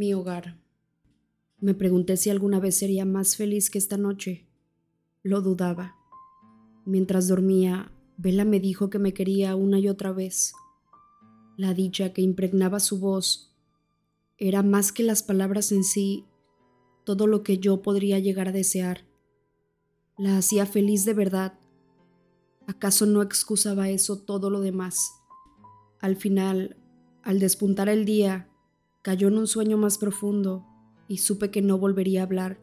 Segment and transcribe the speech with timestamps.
[0.00, 0.56] Mi hogar.
[1.58, 4.48] Me pregunté si alguna vez sería más feliz que esta noche.
[5.22, 5.94] Lo dudaba.
[6.86, 10.54] Mientras dormía, Vela me dijo que me quería una y otra vez.
[11.58, 13.54] La dicha que impregnaba su voz
[14.38, 16.24] era más que las palabras en sí,
[17.04, 19.06] todo lo que yo podría llegar a desear.
[20.16, 21.58] La hacía feliz de verdad.
[22.66, 25.12] ¿Acaso no excusaba eso todo lo demás?
[25.98, 26.78] Al final,
[27.22, 28.49] al despuntar el día,
[29.02, 30.66] cayó en un sueño más profundo
[31.08, 32.60] y supe que no volvería a hablar.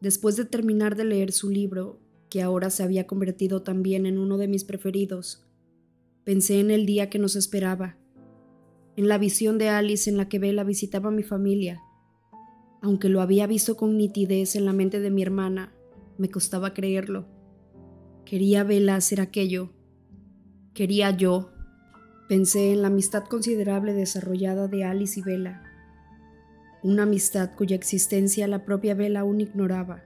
[0.00, 4.38] Después de terminar de leer su libro, que ahora se había convertido también en uno
[4.38, 5.46] de mis preferidos,
[6.24, 7.96] pensé en el día que nos esperaba,
[8.96, 11.80] en la visión de Alice en la que Bella visitaba a mi familia.
[12.80, 15.74] Aunque lo había visto con nitidez en la mente de mi hermana,
[16.18, 17.26] me costaba creerlo.
[18.24, 19.70] Quería Bella hacer aquello.
[20.74, 21.53] Quería yo.
[22.28, 25.62] Pensé en la amistad considerable desarrollada de Alice y Bella
[26.84, 30.04] una amistad cuya existencia la propia Vela aún ignoraba.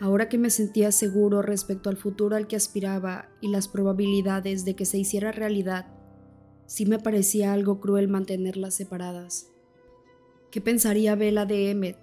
[0.00, 4.74] Ahora que me sentía seguro respecto al futuro al que aspiraba y las probabilidades de
[4.74, 5.86] que se hiciera realidad,
[6.64, 9.48] sí me parecía algo cruel mantenerlas separadas.
[10.50, 11.98] ¿Qué pensaría Vela de Emmet?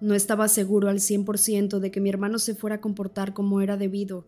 [0.00, 3.76] No estaba seguro al 100% de que mi hermano se fuera a comportar como era
[3.76, 4.24] debido.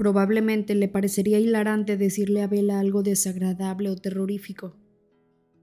[0.00, 4.74] Probablemente le parecería hilarante decirle a Vela algo desagradable o terrorífico.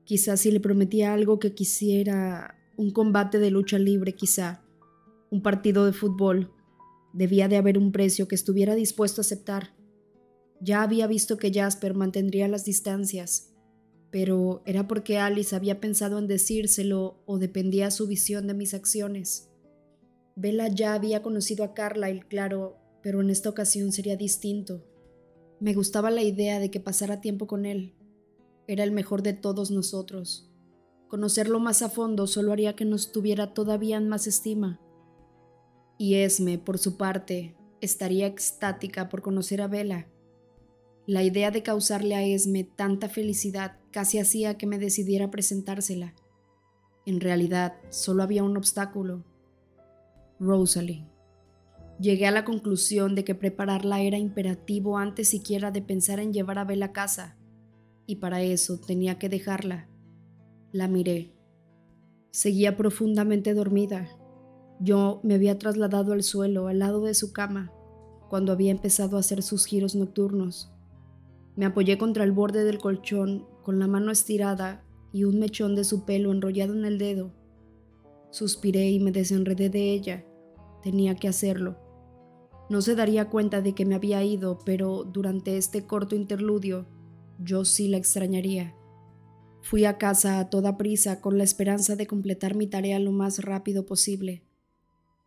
[0.03, 4.63] Quizás si le prometía algo que quisiera, un combate de lucha libre quizá,
[5.31, 6.51] un partido de fútbol,
[7.15, 9.73] debía de haber un precio que estuviera dispuesto a aceptar.
[10.61, 13.55] Ya había visto que Jasper mantendría las distancias,
[14.11, 19.49] pero era porque Alice había pensado en decírselo o dependía su visión de mis acciones.
[20.35, 24.83] Bella ya había conocido a Carlyle, claro, pero en esta ocasión sería distinto.
[25.61, 27.95] Me gustaba la idea de que pasara tiempo con él,
[28.67, 30.51] era el mejor de todos nosotros.
[31.07, 34.81] Conocerlo más a fondo solo haría que nos tuviera todavía en más estima.
[35.97, 40.09] Y Esme, por su parte, estaría extática por conocer a Bella.
[41.05, 46.13] La idea de causarle a Esme tanta felicidad casi hacía que me decidiera presentársela.
[47.05, 49.23] En realidad, solo había un obstáculo.
[50.41, 51.05] Rosalie.
[51.99, 56.59] Llegué a la conclusión de que prepararla era imperativo antes siquiera de pensar en llevar
[56.59, 57.37] a Bella a casa
[58.05, 59.89] y para eso tenía que dejarla.
[60.71, 61.33] La miré.
[62.31, 64.07] Seguía profundamente dormida.
[64.79, 67.73] Yo me había trasladado al suelo, al lado de su cama,
[68.29, 70.71] cuando había empezado a hacer sus giros nocturnos.
[71.55, 75.83] Me apoyé contra el borde del colchón, con la mano estirada y un mechón de
[75.83, 77.33] su pelo enrollado en el dedo.
[78.29, 80.25] Suspiré y me desenredé de ella.
[80.83, 81.86] Tenía que hacerlo.
[82.69, 86.85] No se daría cuenta de que me había ido, pero durante este corto interludio
[87.39, 88.75] yo sí la extrañaría.
[89.61, 93.39] Fui a casa a toda prisa con la esperanza de completar mi tarea lo más
[93.39, 94.43] rápido posible.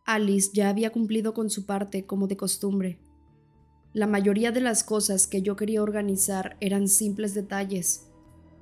[0.05, 2.99] Alice ya había cumplido con su parte como de costumbre.
[3.93, 8.07] La mayoría de las cosas que yo quería organizar eran simples detalles.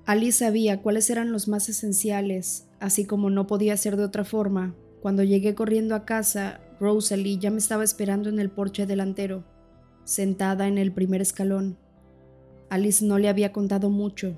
[0.05, 4.75] Alice sabía cuáles eran los más esenciales, así como no podía ser de otra forma.
[5.01, 9.43] Cuando llegué corriendo a casa, Rosalie ya me estaba esperando en el porche delantero,
[10.03, 11.77] sentada en el primer escalón.
[12.69, 14.37] Alice no le había contado mucho.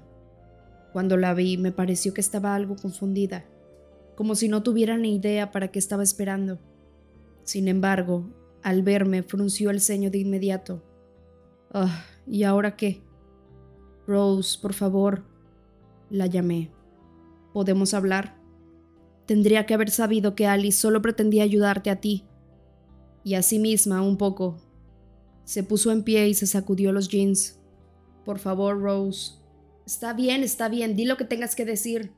[0.94, 3.46] Cuando la vi me pareció que estaba algo confundida,
[4.16, 6.60] como si no tuviera ni idea para qué estaba esperando.
[7.44, 8.30] Sin embargo,
[8.64, 10.84] al verme frunció el ceño de inmediato.
[11.74, 13.02] Ah, ¿y ahora qué?
[14.08, 15.24] Rose, por favor.
[16.10, 16.72] La llamé.
[17.54, 18.36] ¿Podemos hablar?
[19.26, 22.26] Tendría que haber sabido que Alice solo pretendía ayudarte a ti.
[23.24, 24.58] Y a sí misma un poco.
[25.44, 27.60] Se puso en pie y se sacudió los jeans.
[28.26, 29.34] Por favor, Rose.
[29.86, 32.14] Está bien, está bien, di lo que tengas que decir.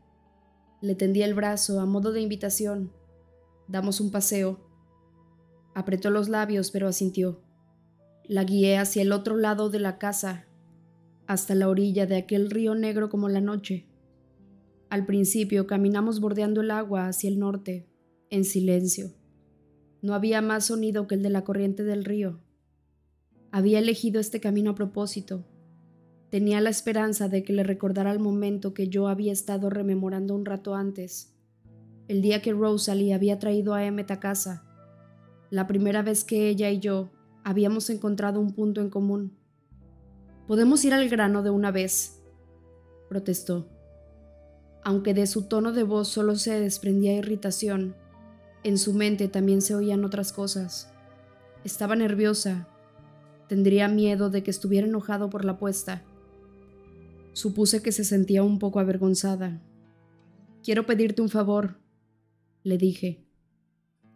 [0.82, 2.92] Le tendí el brazo a modo de invitación.
[3.68, 4.60] Damos un paseo.
[5.74, 7.42] Apretó los labios, pero asintió.
[8.26, 10.48] La guié hacia el otro lado de la casa,
[11.26, 13.88] hasta la orilla de aquel río negro como la noche.
[14.90, 17.90] Al principio caminamos bordeando el agua hacia el norte,
[18.30, 19.14] en silencio.
[20.04, 22.40] No había más sonido que el de la corriente del río.
[23.52, 25.46] Había elegido este camino a propósito,
[26.34, 30.46] Tenía la esperanza de que le recordara el momento que yo había estado rememorando un
[30.46, 31.32] rato antes,
[32.08, 34.64] el día que Rosalie había traído a Emmet a casa,
[35.52, 37.12] la primera vez que ella y yo
[37.44, 39.38] habíamos encontrado un punto en común.
[40.48, 42.24] Podemos ir al grano de una vez,
[43.10, 43.70] protestó.
[44.84, 47.96] Aunque de su tono de voz solo se desprendía irritación,
[48.64, 50.90] en su mente también se oían otras cosas.
[51.64, 52.68] Estaba nerviosa.
[53.48, 56.04] Tendría miedo de que estuviera enojado por la apuesta.
[57.34, 59.62] Supuse que se sentía un poco avergonzada.
[60.64, 61.80] Quiero pedirte un favor,
[62.64, 63.26] le dije,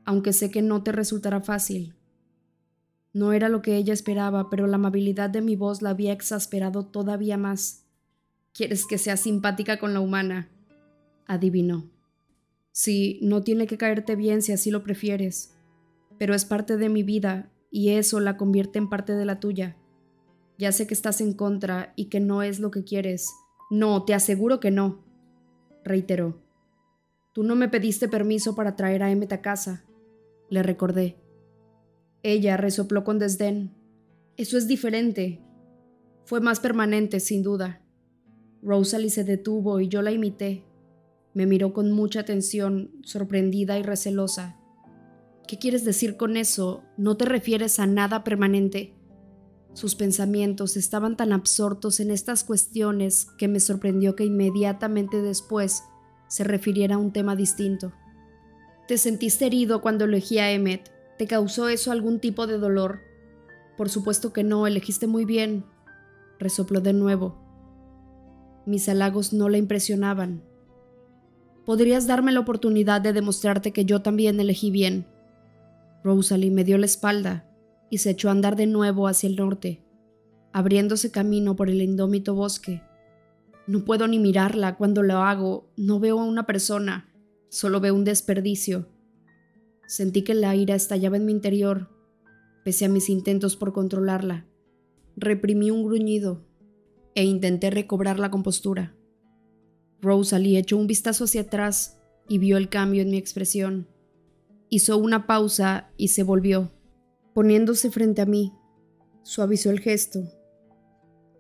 [0.06, 1.96] aunque sé que no te resultará fácil.
[3.12, 6.86] No era lo que ella esperaba, pero la amabilidad de mi voz la había exasperado
[6.86, 7.84] todavía más.
[8.54, 10.50] ¿Quieres que sea simpática con la humana?
[11.26, 11.90] adivinó.
[12.78, 15.58] Sí, no tiene que caerte bien si así lo prefieres,
[16.20, 19.78] pero es parte de mi vida y eso la convierte en parte de la tuya.
[20.60, 23.34] Ya sé que estás en contra y que no es lo que quieres.
[23.72, 25.04] No, te aseguro que no,
[25.84, 26.40] reiteró.
[27.34, 29.84] Tú no me pediste permiso para traer a Emmet a casa,
[30.52, 31.18] le recordé.
[32.22, 33.74] Ella resopló con desdén.
[34.36, 35.42] Eso es diferente.
[36.26, 37.82] Fue más permanente, sin duda.
[38.62, 40.64] Rosalie se detuvo y yo la imité.
[41.38, 44.58] Me miró con mucha atención, sorprendida y recelosa.
[45.48, 46.84] ¿Qué quieres decir con eso?
[46.98, 48.96] ¿No te refieres a nada permanente?
[49.74, 55.84] Sus pensamientos estaban tan absortos en estas cuestiones que me sorprendió que inmediatamente después
[56.28, 57.94] se refiriera a un tema distinto.
[58.88, 60.92] ¿Te sentiste herido cuando elegí a Emmet?
[61.20, 63.02] ¿Te causó eso algún tipo de dolor?
[63.78, 65.66] Por supuesto que no, elegiste muy bien.
[66.40, 67.38] Resopló de nuevo.
[68.66, 70.47] Mis halagos no la impresionaban.
[71.68, 75.06] Podrías darme la oportunidad de demostrarte que yo también elegí bien.
[76.02, 77.46] Rosalie me dio la espalda
[77.90, 79.84] y se echó a andar de nuevo hacia el norte,
[80.54, 82.84] abriéndose camino por el indómito bosque.
[83.68, 87.14] No puedo ni mirarla cuando lo hago, no veo a una persona,
[87.50, 88.88] solo veo un desperdicio.
[89.88, 91.90] Sentí que la ira estallaba en mi interior,
[92.64, 94.46] pese a mis intentos por controlarla.
[95.18, 96.46] Reprimí un gruñido
[97.14, 98.97] e intenté recobrar la compostura.
[100.02, 102.00] Rosalie echó un vistazo hacia atrás
[102.30, 103.88] y vio el cambio en mi expresión.
[104.70, 106.72] Hizo una pausa y se volvió.
[107.34, 108.54] Poniéndose frente a mí,
[109.24, 110.24] suavizó el gesto.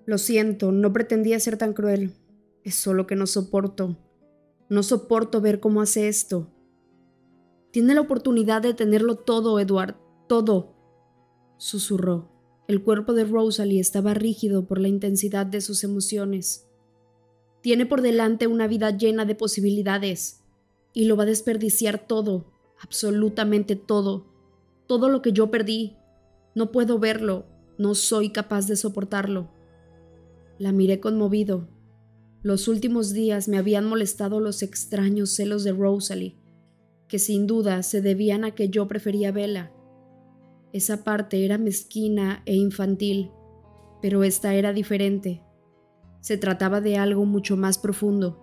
[0.05, 2.13] Lo siento, no pretendía ser tan cruel.
[2.63, 3.97] Es solo que no soporto.
[4.69, 6.51] No soporto ver cómo hace esto.
[7.71, 9.95] Tiene la oportunidad de tenerlo todo, Edward,
[10.27, 10.75] todo.
[11.57, 12.31] Susurró.
[12.67, 16.66] El cuerpo de Rosalie estaba rígido por la intensidad de sus emociones.
[17.61, 20.43] Tiene por delante una vida llena de posibilidades
[20.93, 24.37] y lo va a desperdiciar todo, absolutamente todo
[24.87, 25.97] todo lo que yo perdí.
[26.55, 27.45] No puedo verlo,
[27.77, 29.51] no soy capaz de soportarlo.
[30.57, 31.67] La miré conmovido.
[32.41, 36.35] Los últimos días me habían molestado los extraños celos de Rosalie,
[37.07, 39.71] que sin duda se debían a que yo prefería Bella.
[40.73, 43.31] Esa parte era mezquina e infantil,
[44.01, 45.41] pero esta era diferente.
[46.27, 48.37] Se trataba de algo mucho más profundo.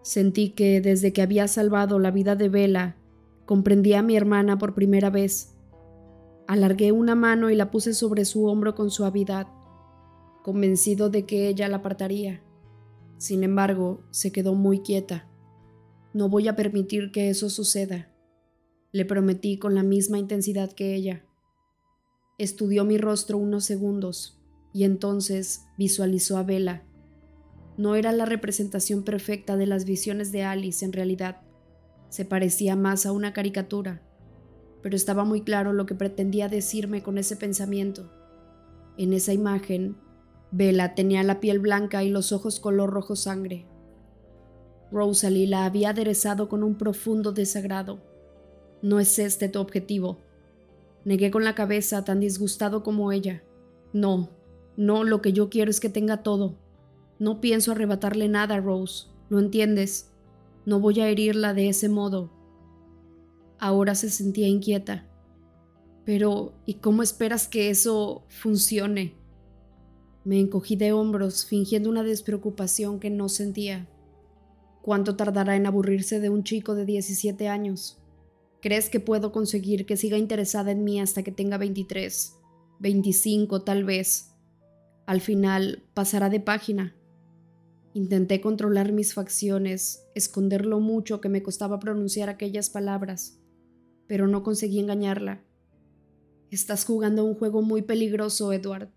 [0.00, 2.96] Sentí que desde que había salvado la vida de Bella
[3.44, 5.58] Comprendí a mi hermana por primera vez.
[6.46, 9.46] Alargué una mano y la puse sobre su hombro con suavidad,
[10.42, 12.42] convencido de que ella la apartaría.
[13.18, 15.28] Sin embargo, se quedó muy quieta.
[16.14, 18.10] No voy a permitir que eso suceda,
[18.90, 21.26] le prometí con la misma intensidad que ella.
[22.38, 24.35] Estudió mi rostro unos segundos
[24.76, 26.84] y entonces visualizó a Bella.
[27.78, 31.40] No era la representación perfecta de las visiones de Alice en realidad.
[32.10, 34.02] Se parecía más a una caricatura,
[34.82, 38.12] pero estaba muy claro lo que pretendía decirme con ese pensamiento.
[38.98, 39.96] En esa imagen,
[40.50, 43.64] Bella tenía la piel blanca y los ojos color rojo sangre.
[44.92, 48.02] Rosalie la había aderezado con un profundo desagrado.
[48.82, 50.20] No es este tu objetivo.
[51.06, 53.42] Negué con la cabeza, tan disgustado como ella.
[53.94, 54.36] No,
[54.76, 56.58] no, lo que yo quiero es que tenga todo.
[57.18, 59.06] No pienso arrebatarle nada, Rose.
[59.30, 60.12] ¿Lo entiendes?
[60.66, 62.30] No voy a herirla de ese modo.
[63.58, 65.08] Ahora se sentía inquieta.
[66.04, 69.14] Pero, ¿y cómo esperas que eso funcione?
[70.24, 73.88] Me encogí de hombros, fingiendo una despreocupación que no sentía.
[74.82, 77.98] ¿Cuánto tardará en aburrirse de un chico de 17 años?
[78.60, 82.34] ¿Crees que puedo conseguir que siga interesada en mí hasta que tenga 23,
[82.78, 84.35] 25 tal vez?
[85.06, 86.96] Al final pasará de página.
[87.94, 93.40] Intenté controlar mis facciones, esconder lo mucho que me costaba pronunciar aquellas palabras,
[94.08, 95.44] pero no conseguí engañarla.
[96.50, 98.90] Estás jugando un juego muy peligroso, Edward.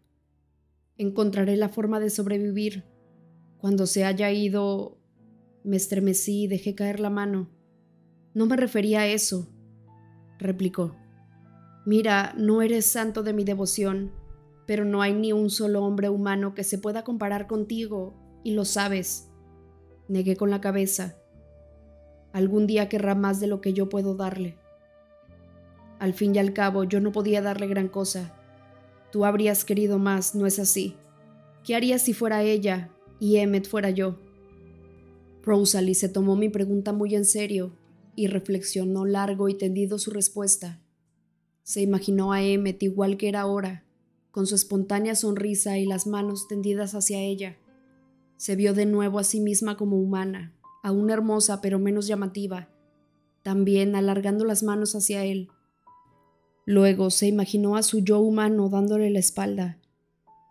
[0.98, 2.84] Encontraré la forma de sobrevivir.
[3.58, 4.98] Cuando se haya ido...
[5.64, 7.50] Me estremecí y dejé caer la mano.
[8.34, 9.50] No me refería a eso,
[10.40, 10.96] replicó.
[11.86, 14.12] Mira, no eres santo de mi devoción,
[14.70, 18.66] pero no hay ni un solo hombre humano que se pueda comparar contigo y lo
[18.66, 19.28] sabes.
[20.08, 21.16] Negué con la cabeza.
[22.34, 24.60] Algún día querrá más de lo que yo puedo darle.
[25.98, 28.38] Al fin y al cabo, yo no podía darle gran cosa.
[29.12, 30.96] Tú habrías querido más, ¿no es así?
[31.64, 34.18] ¿Qué harías si fuera ella y Emmet fuera yo?
[35.42, 37.72] Rosalie se tomó mi pregunta muy en serio
[38.16, 40.80] y reflexionó largo y tendido su respuesta.
[41.64, 43.89] Se imaginó a Emmet igual que era ahora,
[44.40, 47.58] con su espontánea sonrisa y las manos tendidas hacia ella.
[48.38, 52.70] Se vio de nuevo a sí misma como humana, aún hermosa pero menos llamativa,
[53.44, 55.50] también alargando las manos hacia él.
[56.66, 59.78] Luego se imaginó a su yo humano dándole la espalda.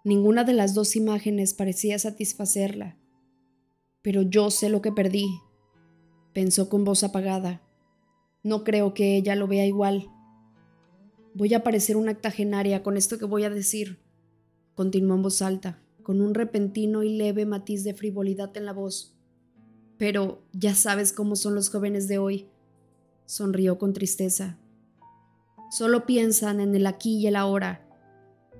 [0.04, 2.98] Ninguna de las dos imágenes parecía satisfacerla.
[4.02, 5.24] Pero yo sé lo que perdí,
[6.34, 7.62] pensó con voz apagada.
[8.42, 10.10] No creo que ella lo vea igual.
[11.34, 13.98] Voy a parecer una octogenaria con esto que voy a decir,
[14.74, 19.14] continuó en voz alta, con un repentino y leve matiz de frivolidad en la voz.
[19.98, 22.48] Pero ya sabes cómo son los jóvenes de hoy,
[23.26, 24.58] sonrió con tristeza.
[25.70, 27.86] Solo piensan en el aquí y el ahora.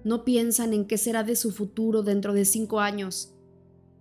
[0.05, 3.35] No piensan en qué será de su futuro dentro de cinco años,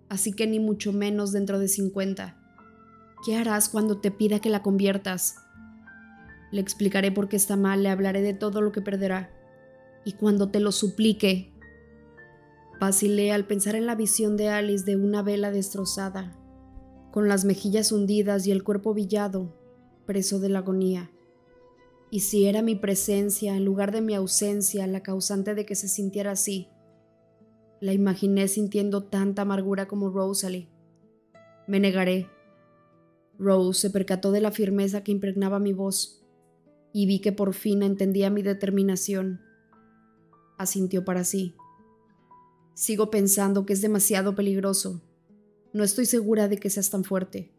[0.09, 2.37] así que ni mucho menos dentro de cincuenta.
[3.25, 5.35] ¿Qué harás cuando te pida que la conviertas?
[6.51, 9.31] Le explicaré por qué está mal, le hablaré de todo lo que perderá.
[10.05, 11.53] Y cuando te lo suplique,
[12.79, 16.39] vacilé al pensar en la visión de Alice de una vela destrozada,
[17.11, 19.53] con las mejillas hundidas y el cuerpo villado,
[20.05, 21.11] preso de la agonía.
[22.09, 25.89] Y si era mi presencia en lugar de mi ausencia la causante de que se
[25.89, 26.69] sintiera así,
[27.81, 30.69] la imaginé sintiendo tanta amargura como Rosalie.
[31.67, 32.29] Me negaré.
[33.37, 36.16] Rose se percató de la firmeza que impregnaba mi voz
[36.97, 39.39] y vi que por fin entendía mi determinación.
[40.57, 41.53] Asintió para sí.
[42.73, 45.03] Sigo pensando que es demasiado peligroso.
[45.73, 47.53] No estoy segura de que seas tan fuerte.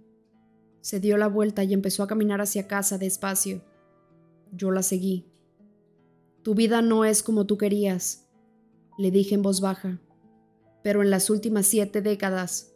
[0.81, 3.63] Se dio la vuelta y empezó a caminar hacia casa despacio.
[4.51, 5.31] Yo la seguí.
[6.43, 8.29] Tu vida no es como tú querías,
[8.99, 10.01] le dije en voz baja,
[10.83, 12.73] pero en las últimas siete décadas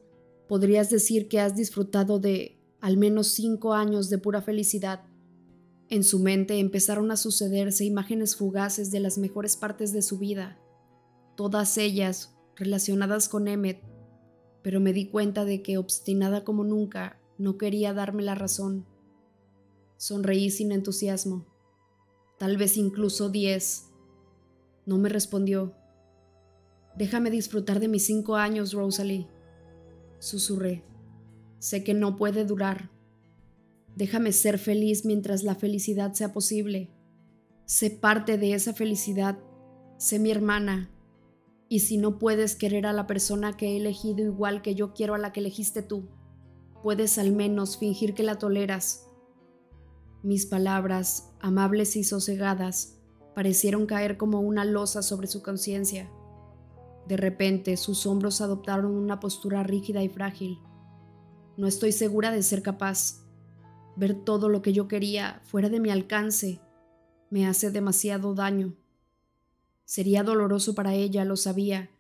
[0.47, 5.12] podrías decir que has disfrutado de al menos cinco años de pura felicidad.
[5.93, 10.59] En su mente empezaron a sucederse imágenes fugaces de las mejores partes de su vida,
[11.37, 13.83] todas ellas relacionadas con Emmet,
[14.63, 18.87] pero me di cuenta de que, obstinada como nunca, no quería darme la razón.
[19.99, 21.47] Sonreí sin entusiasmo,
[22.39, 23.91] tal vez incluso diez.
[24.87, 25.75] No me respondió.
[26.97, 29.29] Déjame disfrutar de mis cinco años, Rosalie.
[30.21, 30.87] Susurré.
[31.59, 32.91] Sé que no puede durar.
[33.97, 36.91] Déjame ser feliz mientras la felicidad sea posible.
[37.67, 39.39] Sé parte de esa felicidad.
[39.99, 40.91] Sé mi hermana.
[41.69, 45.15] Y si no puedes querer a la persona que he elegido igual que yo quiero
[45.15, 46.09] a la que elegiste tú,
[46.83, 49.07] puedes al menos fingir que la toleras.
[50.23, 52.99] Mis palabras, amables y sosegadas,
[53.35, 56.11] parecieron caer como una losa sobre su conciencia.
[57.09, 60.59] De repente sus hombros adoptaron una postura rígida y frágil.
[61.57, 63.22] No estoy segura de ser capaz,
[63.97, 66.61] Ver todo lo que yo quería fuera de mi alcance
[67.31, 68.75] me hace demasiado daño.
[69.85, 71.91] Sería doloroso para ella, lo sabía,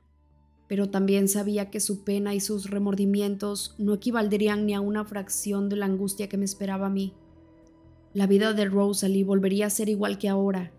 [0.69, 5.69] pero también sabía que su pena y sus remordimientos no equivaldrían ni a una fracción
[5.69, 7.15] de la angustia que me esperaba a mí.
[8.15, 10.71] La vida de Rosalie volvería a ser igual que ahora.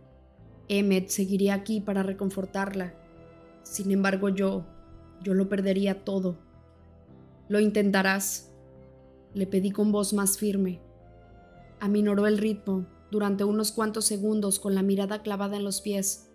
[0.67, 2.93] Emmet seguiría aquí para reconfortarla.
[3.63, 4.65] Sin embargo, yo,
[5.23, 6.37] yo lo perdería todo.
[7.49, 8.51] Lo intentarás,
[9.33, 10.79] le pedí con voz más firme.
[11.83, 16.29] Aminoró el ritmo durante unos cuantos segundos con la mirada clavada en los pies.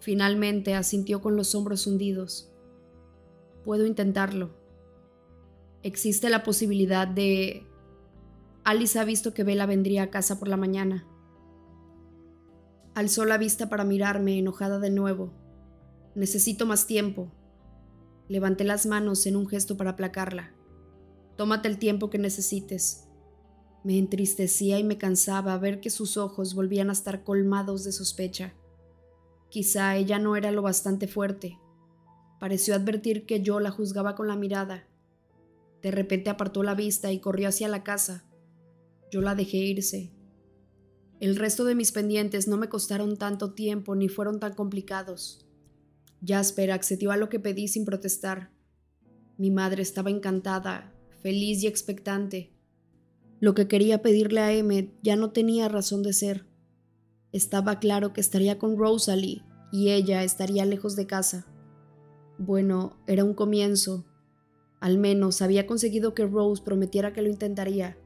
[0.00, 2.50] Finalmente asintió con los hombros hundidos.
[3.66, 4.56] Puedo intentarlo.
[5.82, 7.66] Existe la posibilidad de...
[8.64, 11.06] Alice ha visto que Bella vendría a casa por la mañana.
[12.94, 15.34] Alzó la vista para mirarme, enojada de nuevo.
[16.14, 17.30] Necesito más tiempo.
[18.26, 20.54] Levanté las manos en un gesto para aplacarla.
[21.36, 23.01] Tómate el tiempo que necesites.
[23.84, 28.54] Me entristecía y me cansaba ver que sus ojos volvían a estar colmados de sospecha.
[29.48, 31.58] Quizá ella no era lo bastante fuerte.
[32.38, 34.86] Pareció advertir que yo la juzgaba con la mirada.
[35.82, 38.24] De repente apartó la vista y corrió hacia la casa.
[39.10, 40.12] Yo la dejé irse.
[41.20, 45.46] El resto de mis pendientes no me costaron tanto tiempo ni fueron tan complicados.
[46.24, 48.50] Jasper accedió a lo que pedí sin protestar.
[49.38, 52.52] Mi madre estaba encantada, feliz y expectante.
[53.42, 56.46] Lo que quería pedirle a Emmet ya no tenía razón de ser.
[57.32, 61.44] Estaba claro que estaría con Rosalie y ella estaría lejos de casa.
[62.38, 64.06] Bueno, era un comienzo.
[64.78, 67.98] Al menos había conseguido que Rose prometiera que lo intentaría.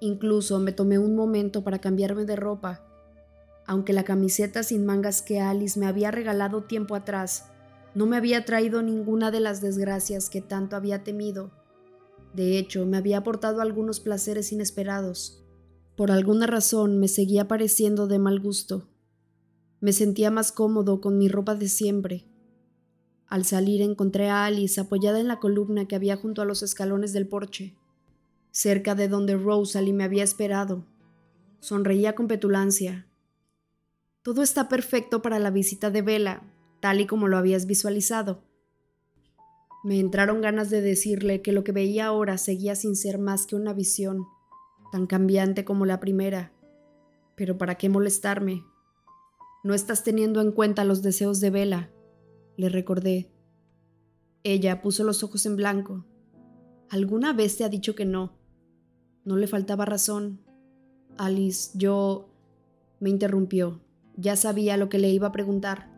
[0.00, 2.86] Incluso me tomé un momento para cambiarme de ropa.
[3.66, 7.50] Aunque la camiseta sin mangas que Alice me había regalado tiempo atrás
[7.94, 11.50] no me había traído ninguna de las desgracias que tanto había temido
[12.38, 15.42] De hecho, me había aportado algunos placeres inesperados.
[15.96, 18.86] Por alguna razón me seguía pareciendo de mal gusto.
[19.80, 22.28] Me sentía más cómodo con mi ropa de siempre.
[23.26, 27.12] Al salir encontré a Alice apoyada en la columna que había junto a los escalones
[27.12, 27.74] del porche,
[28.52, 30.86] cerca de donde Rosalie me había esperado.
[31.58, 33.08] Sonreía con petulancia.
[34.22, 36.44] Todo está perfecto para la visita de Vela,
[36.78, 38.44] tal y como lo habías visualizado.
[39.84, 43.54] Me entraron ganas de decirle que lo que veía ahora seguía sin ser más que
[43.54, 44.26] una visión,
[44.90, 46.52] tan cambiante como la primera.
[47.36, 48.64] Pero ¿para qué molestarme?
[49.62, 51.90] No estás teniendo en cuenta los deseos de Vela,
[52.56, 53.30] le recordé.
[54.42, 56.04] Ella puso los ojos en blanco.
[56.90, 58.36] ¿Alguna vez te ha dicho que no?
[59.24, 60.40] No le faltaba razón.
[61.16, 62.30] Alice, yo...
[62.98, 63.80] me interrumpió.
[64.16, 65.90] Ya sabía lo que le iba a preguntar.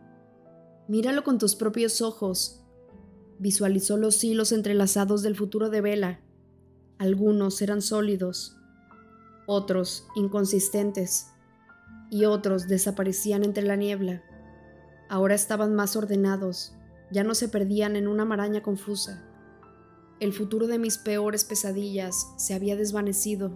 [0.87, 2.60] Míralo con tus propios ojos.
[3.41, 6.19] Visualizó los hilos entrelazados del futuro de Vela.
[6.99, 8.55] Algunos eran sólidos,
[9.47, 11.25] otros inconsistentes
[12.11, 14.21] y otros desaparecían entre la niebla.
[15.09, 16.75] Ahora estaban más ordenados,
[17.09, 19.27] ya no se perdían en una maraña confusa.
[20.19, 23.51] El futuro de mis peores pesadillas se había desvanecido,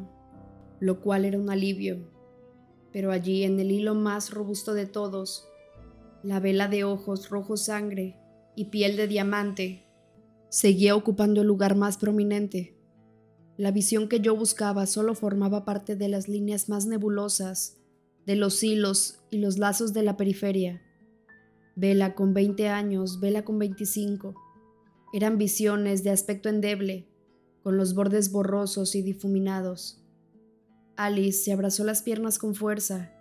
[0.79, 2.09] lo cual era un alivio.
[2.91, 5.47] Pero allí, en el hilo más robusto de todos,
[6.23, 8.17] la vela de ojos rojo sangre
[8.55, 9.85] y piel de diamante
[10.49, 12.77] seguía ocupando el lugar más prominente.
[13.57, 17.77] La visión que yo buscaba solo formaba parte de las líneas más nebulosas
[18.25, 20.81] de los hilos y los lazos de la periferia.
[21.75, 24.33] Vela con 20 años, Vela con 25.
[25.13, 27.07] Eran visiones de aspecto endeble,
[27.63, 30.01] con los bordes borrosos y difuminados.
[30.95, 33.11] Alice se abrazó las piernas con fuerza.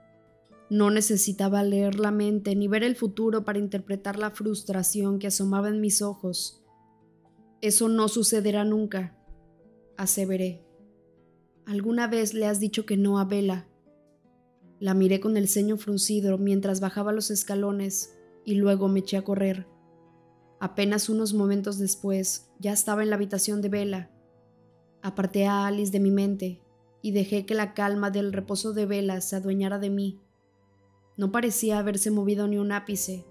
[0.70, 5.68] No necesitaba leer la mente ni ver el futuro para interpretar la frustración que asomaba
[5.68, 6.62] en mis ojos.
[7.60, 9.16] Eso no sucederá nunca,
[9.96, 10.64] aseveré.
[11.66, 13.68] ¿Alguna vez le has dicho que no a Vela?
[14.80, 19.24] La miré con el ceño fruncido mientras bajaba los escalones y luego me eché a
[19.24, 19.66] correr.
[20.60, 24.10] Apenas unos momentos después ya estaba en la habitación de Vela.
[25.02, 26.62] Aparté a Alice de mi mente
[27.02, 30.20] y dejé que la calma del reposo de Vela se adueñara de mí.
[31.16, 33.24] No parecía haberse movido ni un ápice,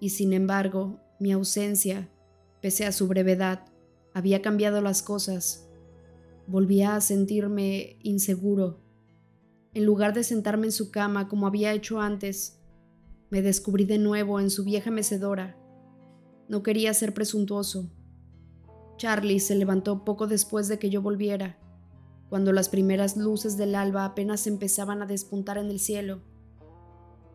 [0.00, 2.08] y sin embargo, mi ausencia,
[2.60, 3.64] pese a su brevedad,
[4.14, 5.68] había cambiado las cosas.
[6.46, 8.88] Volvía a sentirme inseguro
[9.74, 12.58] en lugar de sentarme en su cama como había hecho antes,
[13.30, 15.56] me descubrí de nuevo en su vieja mecedora.
[16.48, 17.90] No quería ser presuntuoso.
[18.96, 21.60] Charlie se levantó poco después de que yo volviera,
[22.30, 26.22] cuando las primeras luces del alba apenas empezaban a despuntar en el cielo.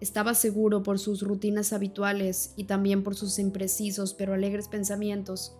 [0.03, 5.57] Estaba seguro por sus rutinas habituales y también por sus imprecisos pero alegres pensamientos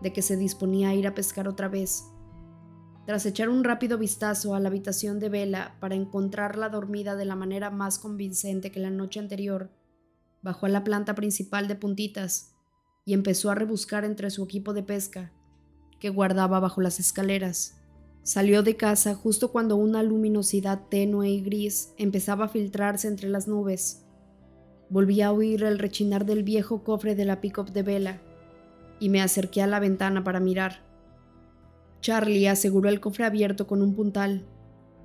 [0.00, 2.02] de que se disponía a ir a pescar otra vez.
[3.04, 7.36] Tras echar un rápido vistazo a la habitación de Vela para encontrarla dormida de la
[7.36, 9.70] manera más convincente que la noche anterior,
[10.40, 12.54] bajó a la planta principal de puntitas
[13.04, 15.30] y empezó a rebuscar entre su equipo de pesca,
[16.00, 17.83] que guardaba bajo las escaleras.
[18.24, 23.46] Salió de casa justo cuando una luminosidad tenue y gris empezaba a filtrarse entre las
[23.48, 24.06] nubes.
[24.88, 28.22] Volví a oír el rechinar del viejo cofre de la pick-up de Vela
[28.98, 30.80] y me acerqué a la ventana para mirar.
[32.00, 34.46] Charlie aseguró el cofre abierto con un puntal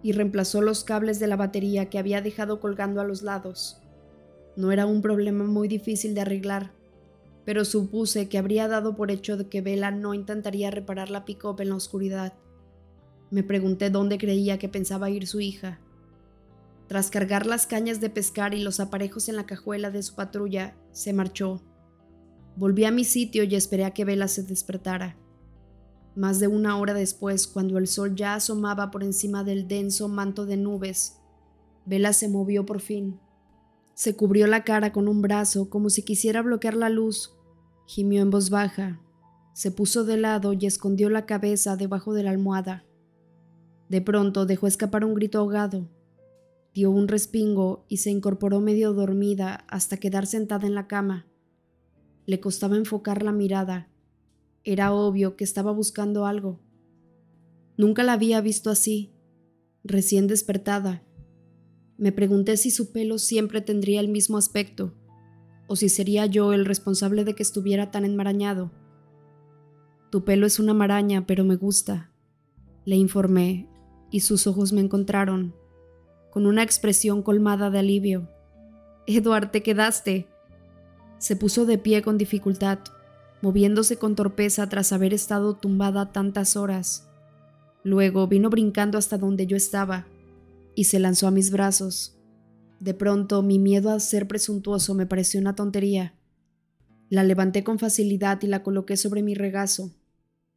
[0.01, 3.81] y reemplazó los cables de la batería que había dejado colgando a los lados.
[4.55, 6.71] No era un problema muy difícil de arreglar,
[7.43, 11.43] pero supuse que habría dado por hecho de que Vela no intentaría reparar la pick
[11.59, 12.33] en la oscuridad.
[13.31, 15.79] Me pregunté dónde creía que pensaba ir su hija.
[16.87, 20.75] Tras cargar las cañas de pescar y los aparejos en la cajuela de su patrulla,
[20.91, 21.61] se marchó.
[22.55, 25.15] Volví a mi sitio y esperé a que Vela se despertara.
[26.15, 30.47] Más de una hora después, cuando el sol ya asomaba por encima del denso manto
[30.47, 31.17] de nubes,
[31.85, 33.19] Vela se movió por fin.
[33.93, 37.35] Se cubrió la cara con un brazo como si quisiera bloquear la luz.
[37.85, 38.99] Gimió en voz baja.
[39.53, 42.83] Se puso de lado y escondió la cabeza debajo de la almohada.
[43.89, 45.89] De pronto dejó escapar un grito ahogado.
[46.73, 51.27] Dio un respingo y se incorporó medio dormida hasta quedar sentada en la cama.
[52.25, 53.89] Le costaba enfocar la mirada
[54.63, 56.59] era obvio que estaba buscando algo.
[57.77, 59.13] Nunca la había visto así,
[59.83, 61.03] recién despertada.
[61.97, 64.93] Me pregunté si su pelo siempre tendría el mismo aspecto,
[65.67, 68.71] o si sería yo el responsable de que estuviera tan enmarañado.
[70.11, 72.11] Tu pelo es una maraña, pero me gusta,
[72.85, 73.68] le informé,
[74.11, 75.53] y sus ojos me encontraron,
[76.31, 78.29] con una expresión colmada de alivio.
[79.07, 80.27] Edward, te quedaste.
[81.17, 82.79] Se puso de pie con dificultad
[83.41, 87.07] moviéndose con torpeza tras haber estado tumbada tantas horas.
[87.83, 90.07] Luego vino brincando hasta donde yo estaba
[90.75, 92.17] y se lanzó a mis brazos.
[92.79, 96.15] De pronto mi miedo a ser presuntuoso me pareció una tontería.
[97.09, 99.91] La levanté con facilidad y la coloqué sobre mi regazo.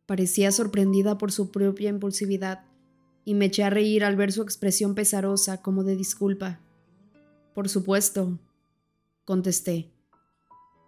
[0.07, 2.65] Parecía sorprendida por su propia impulsividad
[3.25, 6.61] y me eché a reír al ver su expresión pesarosa como de disculpa.
[7.55, 8.39] Por supuesto,
[9.25, 9.93] contesté.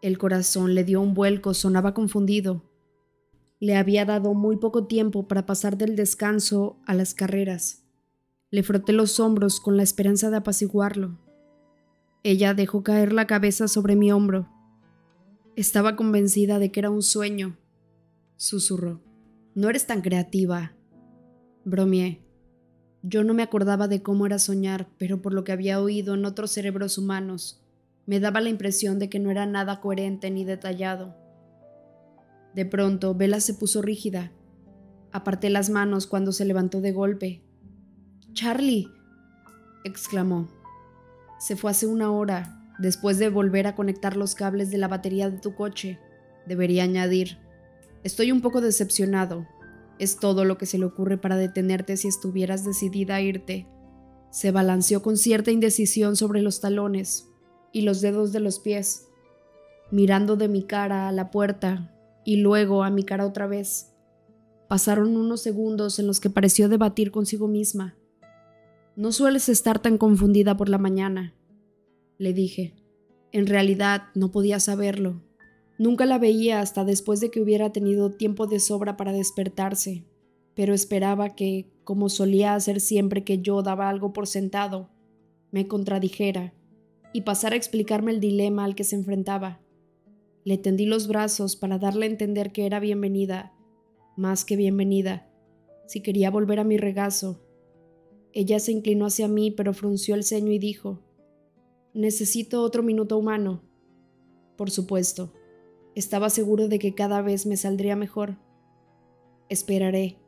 [0.02, 2.62] El corazón le dio un vuelco, sonaba confundido.
[3.60, 7.84] Le había dado muy poco tiempo para pasar del descanso a las carreras.
[8.50, 11.18] Le froté los hombros con la esperanza de apaciguarlo.
[12.22, 14.48] Ella dejó caer la cabeza sobre mi hombro.
[15.56, 17.58] Estaba convencida de que era un sueño,
[18.36, 19.00] susurró.
[19.54, 20.74] No eres tan creativa.
[21.64, 22.23] Bromeé.
[23.06, 26.24] Yo no me acordaba de cómo era soñar, pero por lo que había oído en
[26.24, 27.62] otros cerebros humanos,
[28.06, 31.14] me daba la impresión de que no era nada coherente ni detallado.
[32.54, 34.32] De pronto, Vela se puso rígida.
[35.12, 37.42] Aparté las manos cuando se levantó de golpe.
[38.32, 38.88] Charlie,
[39.84, 40.48] exclamó.
[41.38, 45.28] Se fue hace una hora, después de volver a conectar los cables de la batería
[45.28, 45.98] de tu coche.
[46.46, 47.36] Debería añadir.
[48.02, 49.46] Estoy un poco decepcionado.
[49.98, 53.68] Es todo lo que se le ocurre para detenerte si estuvieras decidida a irte.
[54.30, 57.28] Se balanceó con cierta indecisión sobre los talones,
[57.74, 59.08] y los dedos de los pies,
[59.90, 61.92] mirando de mi cara a la puerta
[62.24, 63.92] y luego a mi cara otra vez.
[64.68, 67.96] Pasaron unos segundos en los que pareció debatir consigo misma.
[68.96, 71.34] No sueles estar tan confundida por la mañana,
[72.16, 72.76] le dije.
[73.32, 75.20] En realidad no podía saberlo.
[75.78, 80.04] Nunca la veía hasta después de que hubiera tenido tiempo de sobra para despertarse,
[80.54, 84.90] pero esperaba que, como solía hacer siempre que yo daba algo por sentado,
[85.50, 86.54] me contradijera
[87.12, 89.60] y pasar a explicarme el dilema al que se enfrentaba.
[90.44, 93.52] Le tendí los brazos para darle a entender que era bienvenida,
[94.16, 95.28] más que bienvenida,
[95.86, 97.40] si quería volver a mi regazo.
[98.32, 101.00] Ella se inclinó hacia mí, pero frunció el ceño y dijo,
[101.94, 103.62] Necesito otro minuto humano.
[104.56, 105.32] Por supuesto,
[105.94, 108.36] estaba seguro de que cada vez me saldría mejor.
[109.48, 110.18] Esperaré,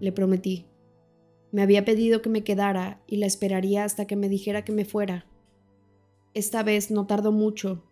[0.00, 0.66] le prometí.
[1.52, 4.84] Me había pedido que me quedara y la esperaría hasta que me dijera que me
[4.84, 5.26] fuera.
[6.34, 7.84] Esta vez no tardó mucho.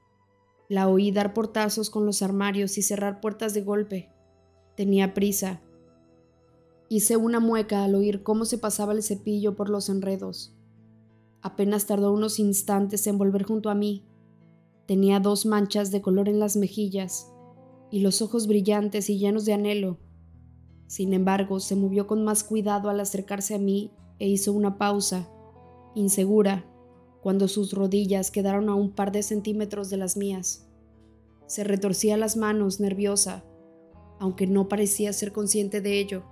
[0.68, 4.10] La oí dar portazos con los armarios y cerrar puertas de golpe.
[4.76, 5.60] Tenía prisa.
[6.88, 10.54] Hice una mueca al oír cómo se pasaba el cepillo por los enredos.
[11.40, 14.04] Apenas tardó unos instantes en volver junto a mí.
[14.92, 17.32] Tenía dos manchas de color en las mejillas
[17.90, 19.96] y los ojos brillantes y llenos de anhelo.
[20.86, 25.30] Sin embargo, se movió con más cuidado al acercarse a mí e hizo una pausa,
[25.94, 26.66] insegura,
[27.22, 30.68] cuando sus rodillas quedaron a un par de centímetros de las mías.
[31.46, 33.46] Se retorcía las manos, nerviosa,
[34.20, 36.22] aunque no parecía ser consciente de ello.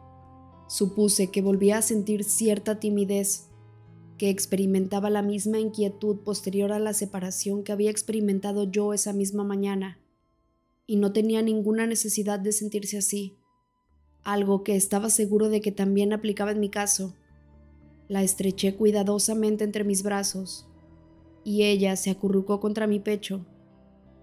[0.69, 3.49] Supuse que volvía a sentir cierta timidez,
[4.21, 9.45] que experimentaba la misma inquietud posterior a la separación que había experimentado yo esa misma
[9.45, 9.99] mañana,
[10.87, 13.39] y no tenía ninguna necesidad de sentirse así,
[14.23, 17.15] algo que estaba seguro de que también aplicaba en mi caso.
[18.09, 20.67] La estreché cuidadosamente entre mis brazos
[21.43, 23.47] y ella se acurrucó contra mi pecho,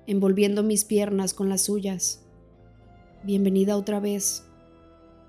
[0.06, 2.24] envolviendo mis piernas con las suyas.
[3.24, 4.46] Bienvenida otra vez,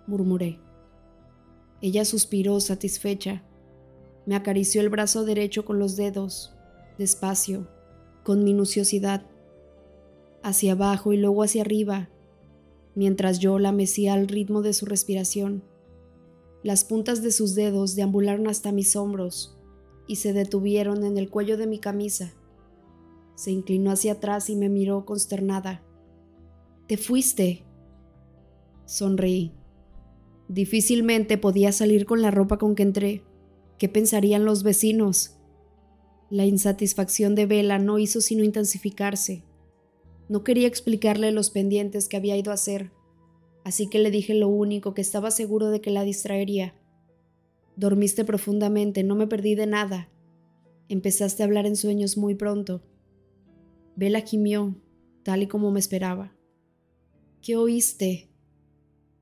[0.06, 0.60] murmuré.
[1.80, 3.47] Ella suspiró satisfecha.
[4.28, 6.54] Me acarició el brazo derecho con los dedos,
[6.98, 7.66] despacio,
[8.24, 9.24] con minuciosidad,
[10.42, 12.10] hacia abajo y luego hacia arriba,
[12.94, 15.62] mientras yo la mecía al ritmo de su respiración.
[16.62, 19.56] Las puntas de sus dedos deambularon hasta mis hombros,
[20.06, 22.34] y se detuvieron en el cuello de mi camisa.
[23.34, 25.82] Se inclinó hacia atrás y me miró consternada.
[26.86, 27.64] Te fuiste.
[28.84, 29.54] Sonreí.
[30.48, 33.22] Difícilmente podía salir con la ropa con que entré.
[33.78, 35.36] ¿Qué pensarían los vecinos?
[36.30, 39.44] La insatisfacción de Vela no hizo sino intensificarse.
[40.28, 42.90] No quería explicarle los pendientes que había ido a hacer,
[43.64, 46.74] así que le dije lo único que estaba seguro de que la distraería.
[47.76, 50.10] Dormiste profundamente, no me perdí de nada.
[50.88, 52.82] Empezaste a hablar en sueños muy pronto.
[53.94, 54.74] Vela gimió,
[55.22, 56.36] tal y como me esperaba.
[57.40, 58.28] ¿Qué oíste?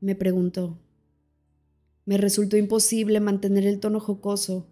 [0.00, 0.78] me preguntó.
[2.06, 4.68] Me resultó imposible mantener el tono jocoso.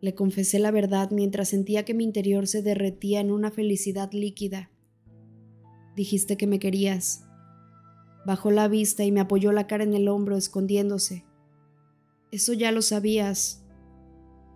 [0.00, 4.72] Le confesé la verdad mientras sentía que mi interior se derretía en una felicidad líquida.
[5.94, 7.24] Dijiste que me querías.
[8.26, 11.24] Bajó la vista y me apoyó la cara en el hombro, escondiéndose.
[12.32, 13.64] Eso ya lo sabías,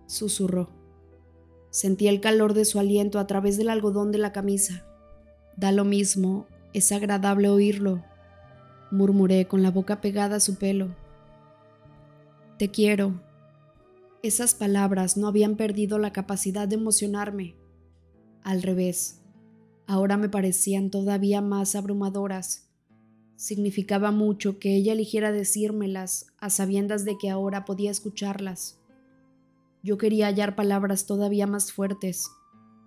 [0.05, 0.69] susurró.
[1.69, 4.85] Sentí el calor de su aliento a través del algodón de la camisa.
[5.55, 8.01] Da lo mismo, Es agradable oírlo,
[8.91, 10.95] murmuré con la boca pegada a su pelo.
[12.61, 13.19] Te quiero.
[14.21, 17.55] Esas palabras no habían perdido la capacidad de emocionarme.
[18.43, 19.23] Al revés,
[19.87, 22.69] ahora me parecían todavía más abrumadoras.
[23.35, 28.79] Significaba mucho que ella eligiera decírmelas a sabiendas de que ahora podía escucharlas.
[29.81, 32.29] Yo quería hallar palabras todavía más fuertes,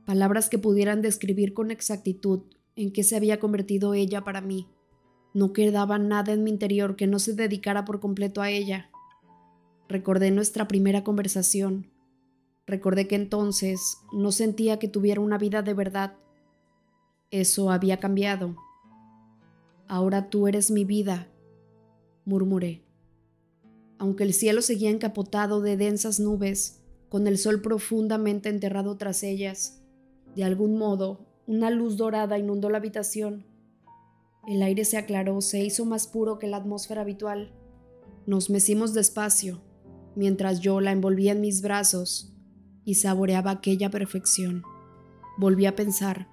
[0.06, 2.42] palabras que pudieran describir con exactitud
[2.76, 4.68] en qué se había convertido ella para mí.
[5.34, 8.92] No quedaba nada en mi interior que no se dedicara por completo a ella.
[9.94, 11.88] Recordé nuestra primera conversación.
[12.66, 16.16] Recordé que entonces no sentía que tuviera una vida de verdad.
[17.30, 18.56] Eso había cambiado.
[19.86, 21.28] Ahora tú eres mi vida,
[22.24, 22.82] murmuré.
[24.00, 29.80] Aunque el cielo seguía encapotado de densas nubes, con el sol profundamente enterrado tras ellas,
[30.34, 33.46] de algún modo una luz dorada inundó la habitación.
[34.48, 37.52] El aire se aclaró, se hizo más puro que la atmósfera habitual.
[38.26, 39.60] Nos mecimos despacio,
[40.16, 42.32] mientras yo la envolvía en mis brazos
[42.84, 44.62] y saboreaba aquella perfección.
[45.38, 46.28] Volví a pensar,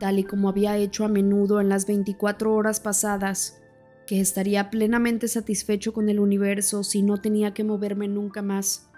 [0.00, 3.58] tal y como había hecho a menudo en las 24 horas pasadas,
[4.06, 8.88] que estaría plenamente satisfecho con el universo si no tenía que moverme nunca más.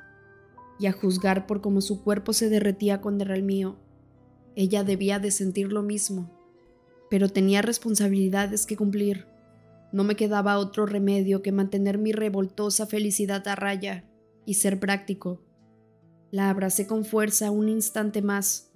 [0.79, 3.77] Y a juzgar por cómo su cuerpo se derretía contra el mío,
[4.55, 6.31] ella debía de sentir lo mismo,
[7.11, 9.27] pero tenía responsabilidades que cumplir.
[9.93, 14.05] No me quedaba otro remedio que mantener mi revoltosa felicidad a raya
[14.45, 15.43] y ser práctico.
[16.31, 18.73] La abracé con fuerza un instante más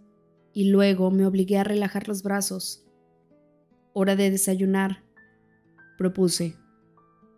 [0.54, 2.86] y luego me obligué a relajar los brazos.
[3.92, 5.04] Hora de desayunar,
[5.98, 6.56] propuse.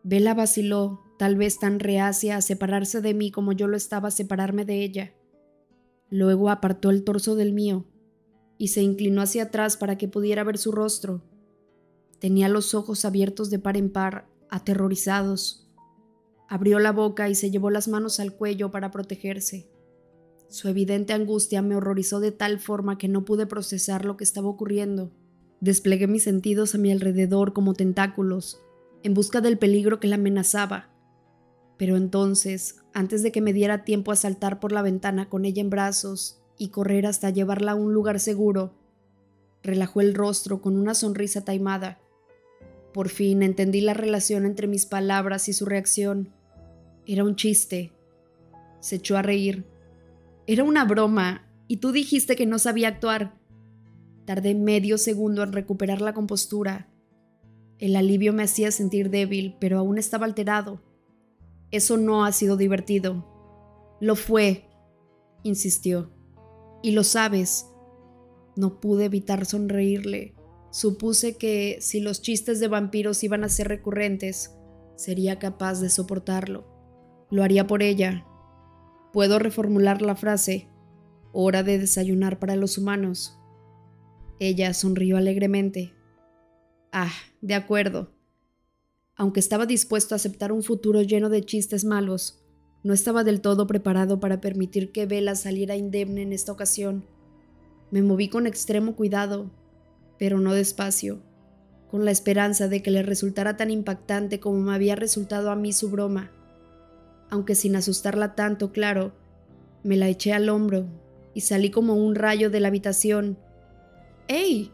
[0.05, 4.13] Vela vaciló, tal vez tan reacia a separarse de mí como yo lo estaba a
[4.13, 5.15] separarme de ella.
[6.11, 7.87] Luego apartó el torso del mío
[8.59, 11.23] y se inclinó hacia atrás para que pudiera ver su rostro.
[12.25, 15.69] Tenía los ojos abiertos de par en par, aterrorizados.
[16.49, 19.69] Abrió la boca y se llevó las manos al cuello para protegerse.
[20.49, 24.49] Su evidente angustia me horrorizó de tal forma que no pude procesar lo que estaba
[24.49, 25.13] ocurriendo.
[25.61, 28.59] Desplegué mis sentidos a mi alrededor como tentáculos,
[29.03, 30.89] en busca del peligro que la amenazaba.
[31.77, 35.61] Pero entonces, antes de que me diera tiempo a saltar por la ventana con ella
[35.61, 38.73] en brazos y correr hasta llevarla a un lugar seguro.
[39.63, 42.01] Relajó el rostro con una sonrisa taimada.
[42.94, 46.33] Por fin entendí la relación entre mis palabras y su reacción.
[47.07, 47.90] Era un chiste.
[48.78, 49.66] Se echó a reír.
[50.46, 53.35] Era una broma, y tú dijiste que no sabía actuar.
[54.26, 56.88] Tardé medio segundo en recuperar la compostura.
[57.80, 60.80] El alivio me hacía sentir débil, pero aún estaba alterado.
[61.72, 63.26] Eso no ha sido divertido.
[64.00, 64.68] Lo fue,
[65.42, 66.12] insistió.
[66.80, 67.66] Y lo sabes.
[68.54, 70.34] No pude evitar sonreírle.
[70.75, 74.57] Supuse que si los chistes de vampiros iban a ser recurrentes,
[74.97, 76.67] sería capaz de soportarlo.
[77.31, 78.27] Lo haría por ella.
[79.13, 80.69] Puedo reformular la frase,
[81.33, 83.39] hora de desayunar para los humanos.
[84.41, 85.95] Ella sonrió alegremente.
[86.91, 88.11] Ah, de acuerdo.
[89.15, 92.45] Aunque estaba dispuesto a aceptar un futuro lleno de chistes malos,
[92.83, 97.07] no estaba del todo preparado para permitir que Vela saliera indemne en esta ocasión.
[97.93, 99.53] Me moví con extremo cuidado,
[100.18, 101.20] pero no despacio,
[101.90, 105.72] con la esperanza de que le resultara tan impactante como me había resultado a mí
[105.72, 106.31] su broma.
[107.31, 109.12] Aunque sin asustarla tanto, claro,
[109.83, 110.87] me la eché al hombro
[111.35, 113.37] y salí como un rayo de la habitación.
[114.29, 114.72] ¡Ey!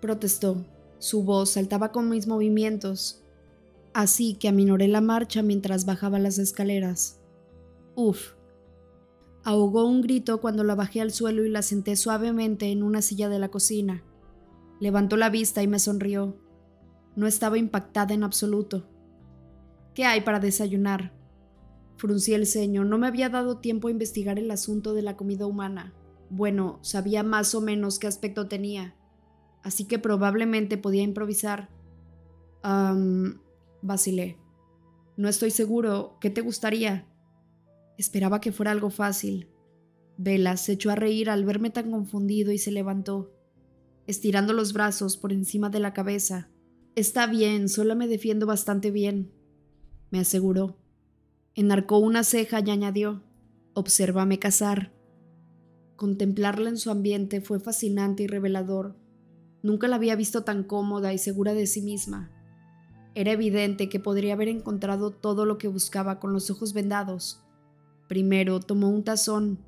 [0.00, 0.64] protestó.
[0.98, 3.22] Su voz saltaba con mis movimientos,
[3.94, 7.18] así que aminoré la marcha mientras bajaba las escaleras.
[7.94, 8.34] Uf.
[9.42, 13.30] Ahogó un grito cuando la bajé al suelo y la senté suavemente en una silla
[13.30, 14.04] de la cocina.
[14.80, 16.36] Levantó la vista y me sonrió.
[17.14, 18.88] No estaba impactada en absoluto.
[19.94, 21.12] ¿Qué hay para desayunar?
[21.96, 22.84] Fruncí el ceño.
[22.84, 25.94] No me había dado tiempo a investigar el asunto de la comida humana.
[26.30, 28.94] Bueno, sabía más o menos qué aspecto tenía,
[29.62, 31.68] así que probablemente podía improvisar.
[32.64, 33.40] Um,
[33.82, 34.38] vacilé.
[35.16, 36.16] No estoy seguro.
[36.20, 37.06] ¿Qué te gustaría?
[37.98, 39.50] Esperaba que fuera algo fácil.
[40.16, 43.32] Vela se echó a reír al verme tan confundido y se levantó,
[44.10, 46.48] estirando los brazos por encima de la cabeza.
[46.94, 49.32] Está bien, solo me defiendo bastante bien,
[50.10, 50.76] me aseguró.
[51.54, 53.22] Enarcó una ceja y añadió,
[53.74, 54.92] obsérvame cazar.
[55.96, 58.96] Contemplarla en su ambiente fue fascinante y revelador.
[59.62, 62.30] Nunca la había visto tan cómoda y segura de sí misma.
[63.14, 67.44] Era evidente que podría haber encontrado todo lo que buscaba con los ojos vendados,
[68.10, 69.60] Primero tomó un tazón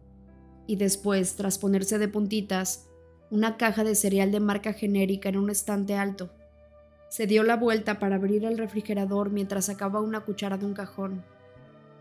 [0.66, 2.88] y después, tras ponerse de puntitas,
[3.33, 6.29] una caja de cereal de marca genérica en un estante alto.
[7.09, 11.25] Se dio la vuelta para abrir el refrigerador mientras sacaba una cuchara de un cajón.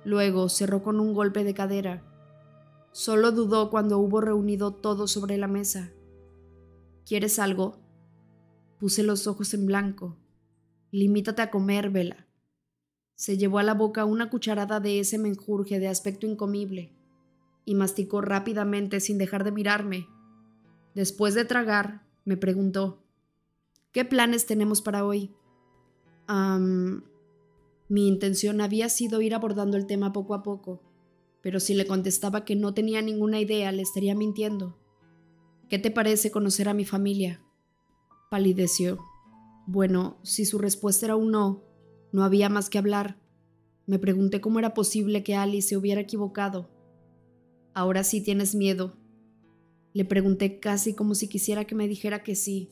[0.04, 2.04] Luego cerró con un golpe de cadera.
[2.92, 5.92] Solo dudó cuando hubo reunido todo sobre la mesa.
[7.06, 7.80] ¿Quieres algo?
[8.78, 10.18] Puse los ojos en blanco.
[10.92, 12.28] Limítate a comer, Vela.
[13.16, 16.92] Se llevó a la boca una cucharada de ese menjurje de aspecto incomible
[17.64, 20.08] y masticó rápidamente sin dejar de mirarme.
[20.94, 23.04] Después de tragar, me preguntó,
[23.92, 25.34] ¿qué planes tenemos para hoy?
[27.90, 30.82] mi intención había sido ir abordando el tema poco a poco,
[31.42, 34.78] pero si le contestaba que no tenía ninguna idea, le estaría mintiendo.
[35.68, 37.44] ¿Qué te parece conocer a mi familia?
[38.30, 39.00] Palideció.
[39.68, 41.66] Bueno, si su respuesta era un no,
[42.14, 43.20] no había más que hablar.
[43.88, 46.70] Me pregunté cómo era posible que Alice se hubiera equivocado.
[47.74, 49.01] Ahora sí tienes miedo.
[49.94, 52.72] Le pregunté casi como si quisiera que me dijera que sí.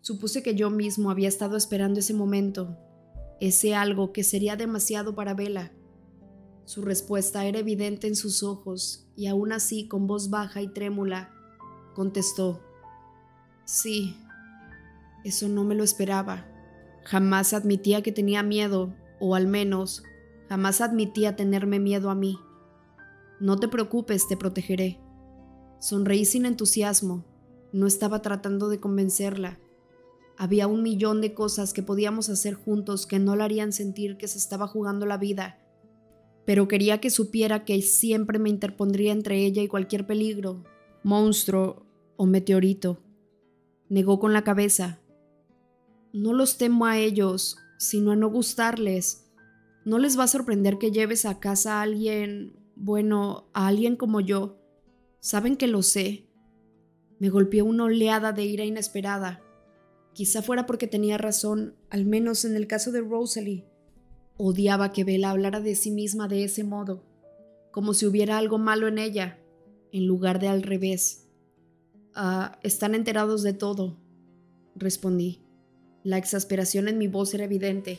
[0.00, 2.76] Supuse que yo mismo había estado esperando ese momento,
[3.40, 5.72] ese algo que sería demasiado para Vela.
[6.64, 11.32] Su respuesta era evidente en sus ojos y aún así, con voz baja y trémula,
[11.94, 12.62] contestó,
[13.64, 14.16] Sí,
[15.24, 16.46] eso no me lo esperaba.
[17.02, 20.04] Jamás admitía que tenía miedo, o al menos,
[20.48, 22.38] jamás admitía tenerme miedo a mí.
[23.40, 25.00] No te preocupes, te protegeré.
[25.78, 27.24] Sonreí sin entusiasmo.
[27.72, 29.58] No estaba tratando de convencerla.
[30.38, 34.28] Había un millón de cosas que podíamos hacer juntos que no la harían sentir que
[34.28, 35.58] se estaba jugando la vida,
[36.44, 40.62] pero quería que supiera que siempre me interpondría entre ella y cualquier peligro,
[41.02, 41.86] monstruo
[42.16, 43.02] o meteorito.
[43.88, 45.00] Negó con la cabeza.
[46.12, 49.30] No los temo a ellos, sino a no gustarles.
[49.84, 54.20] No les va a sorprender que lleves a casa a alguien, bueno, a alguien como
[54.20, 54.58] yo.
[55.26, 56.28] Saben que lo sé.
[57.18, 59.42] Me golpeó una oleada de ira inesperada.
[60.12, 63.66] Quizá fuera porque tenía razón, al menos en el caso de Rosalie.
[64.36, 67.02] Odiaba que Bella hablara de sí misma de ese modo,
[67.72, 69.40] como si hubiera algo malo en ella,
[69.90, 71.26] en lugar de al revés.
[72.14, 73.98] Ah, están enterados de todo,
[74.76, 75.42] respondí.
[76.04, 77.98] La exasperación en mi voz era evidente.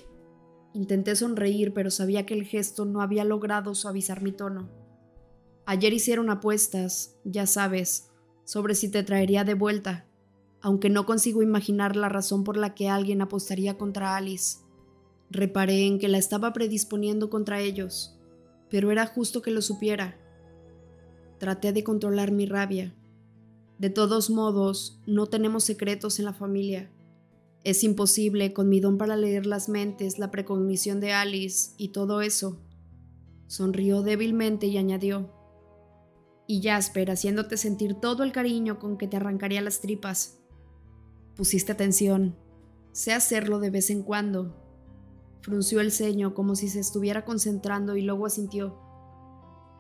[0.74, 4.77] Intenté sonreír, pero sabía que el gesto no había logrado suavizar mi tono.
[5.68, 8.10] Ayer hicieron apuestas, ya sabes,
[8.44, 10.08] sobre si te traería de vuelta
[10.62, 14.60] aunque no consigo imaginar la razón por la que alguien apostaría contra Alice.
[15.30, 18.18] Reparé en que la estaba predisponiendo contra ellos,
[18.70, 20.18] pero era justo que lo supiera.
[21.38, 22.96] Traté de controlar mi rabia.
[23.78, 26.92] De todos modos, no tenemos secretos en la familia.
[27.64, 32.22] Es imposible, con mi don para leer las mentes, la precognición de Alice y todo
[32.22, 32.60] eso.
[33.48, 35.32] Sonrió débilmente y añadió,
[36.48, 40.40] y Jasper haciéndote sentir todo el cariño con que te arrancaría las tripas.
[41.36, 42.36] Pusiste atención.
[42.94, 44.56] Sé hacerlo de vez en cuando.
[45.42, 48.80] Frunció el ceño como si se estuviera concentrando y luego asintió,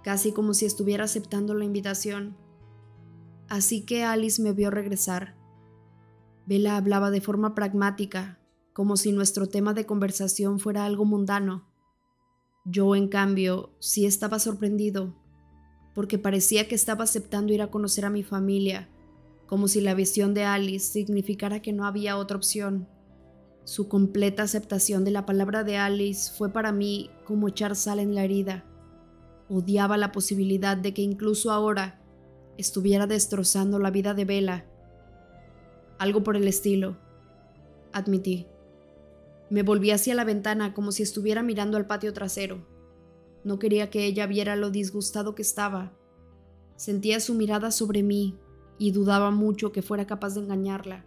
[0.03, 2.37] casi como si estuviera aceptando la invitación.
[3.49, 5.35] Así que Alice me vio regresar.
[6.45, 8.39] Bella hablaba de forma pragmática,
[8.73, 11.67] como si nuestro tema de conversación fuera algo mundano.
[12.65, 15.15] Yo, en cambio, sí estaba sorprendido,
[15.97, 18.87] porque parecía que estaba aceptando ir a conocer a mi familia
[19.47, 22.87] como si la visión de Alice significara que no había otra opción.
[23.63, 28.13] Su completa aceptación de la palabra de Alice fue para mí como echar sal en
[28.13, 28.63] la herida.
[29.49, 31.99] Odiaba la posibilidad de que incluso ahora
[32.59, 34.67] estuviera destrozando la vida de Bella.
[35.97, 36.99] Algo por el estilo,
[37.91, 38.45] admití.
[39.49, 42.76] Me volví hacia la ventana como si estuviera mirando al patio trasero.
[43.47, 45.93] No quería que ella viera lo disgustado que estaba.
[46.75, 48.37] Sentía su mirada sobre mí
[48.77, 51.05] y dudaba mucho que fuera capaz de engañarla.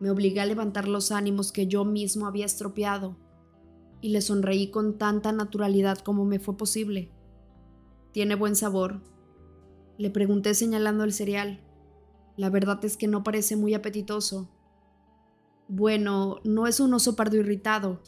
[0.00, 3.18] Me obligué a levantar los ánimos que yo mismo había estropeado
[4.00, 7.12] y le sonreí con tanta naturalidad como me fue posible.
[8.12, 9.02] ¿Tiene buen sabor?
[9.98, 11.62] Le pregunté señalando el cereal.
[12.38, 14.48] La verdad es que no parece muy apetitoso.
[15.68, 18.00] Bueno, no es un oso pardo irritado.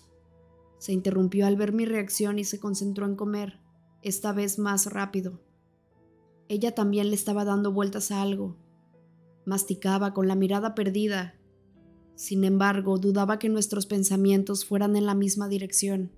[0.80, 3.60] Se interrumpió al ver mi reacción y se concentró en comer,
[4.00, 5.38] esta vez más rápido.
[6.48, 8.56] Ella también le estaba dando vueltas a algo.
[9.44, 11.34] Masticaba con la mirada perdida.
[12.14, 16.12] Sin embargo, dudaba que nuestros pensamientos fueran en la misma dirección.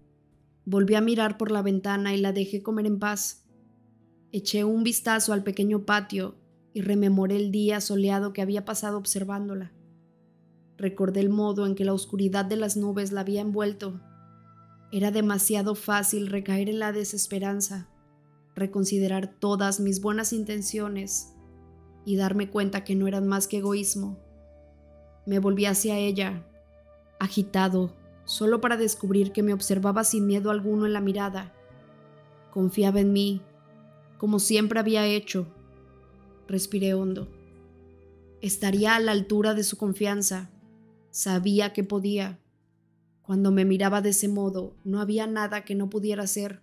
[0.64, 3.44] Volví a mirar por la ventana y la dejé comer en paz.
[4.30, 6.36] Eché un vistazo al pequeño patio
[6.72, 9.72] y rememoré el día soleado que había pasado observándola.
[10.76, 14.00] Recordé el modo en que la oscuridad de las nubes la había envuelto.
[14.92, 17.88] Era demasiado fácil recaer en la desesperanza
[18.54, 21.34] reconsiderar todas mis buenas intenciones
[22.04, 24.18] y darme cuenta que no eran más que egoísmo.
[25.26, 26.46] Me volví hacia ella,
[27.18, 31.52] agitado, solo para descubrir que me observaba sin miedo alguno en la mirada.
[32.50, 33.40] Confiaba en mí,
[34.18, 35.46] como siempre había hecho.
[36.48, 37.28] Respiré hondo.
[38.40, 40.50] Estaría a la altura de su confianza.
[41.10, 42.41] Sabía que podía.
[43.22, 46.60] Cuando me miraba de ese modo, no había nada que no pudiera hacer.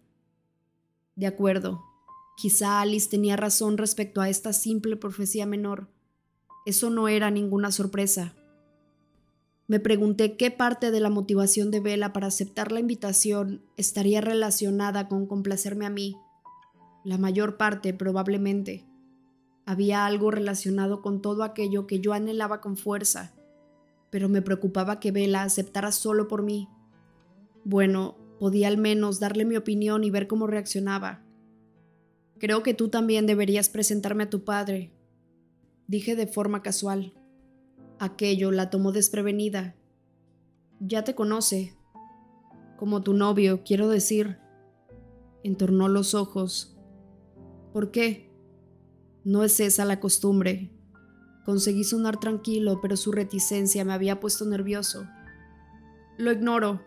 [1.16, 1.84] De acuerdo,
[2.38, 5.88] quizá Alice tenía razón respecto a esta simple profecía menor.
[6.66, 8.36] Eso no era ninguna sorpresa.
[9.68, 15.08] Me pregunté qué parte de la motivación de Vela para aceptar la invitación estaría relacionada
[15.08, 16.18] con complacerme a mí.
[17.04, 18.86] La mayor parte, probablemente.
[19.66, 23.32] Había algo relacionado con todo aquello que yo anhelaba con fuerza,
[24.10, 26.68] pero me preocupaba que Vela aceptara solo por mí.
[27.64, 31.24] Bueno, podía al menos darle mi opinión y ver cómo reaccionaba.
[32.40, 34.94] Creo que tú también deberías presentarme a tu padre,
[35.88, 37.14] dije de forma casual.
[38.00, 39.76] Aquello la tomó desprevenida.
[40.80, 41.76] Ya te conoce.
[42.78, 44.38] Como tu novio, quiero decir.
[45.44, 46.78] Entornó los ojos.
[47.74, 48.32] ¿Por qué?
[49.26, 50.72] No es esa la costumbre.
[51.50, 55.08] Conseguí sonar tranquilo, pero su reticencia me había puesto nervioso.
[56.16, 56.84] Lo ignoro,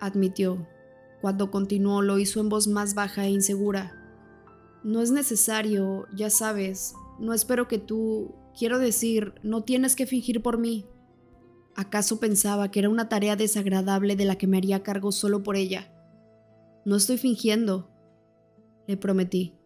[0.00, 0.66] admitió.
[1.20, 3.92] Cuando continuó lo hizo en voz más baja e insegura.
[4.82, 10.42] No es necesario, ya sabes, no espero que tú, quiero decir, no tienes que fingir
[10.42, 10.86] por mí.
[11.76, 15.56] ¿Acaso pensaba que era una tarea desagradable de la que me haría cargo solo por
[15.56, 15.92] ella?
[16.86, 17.90] No estoy fingiendo,
[18.86, 19.57] le prometí.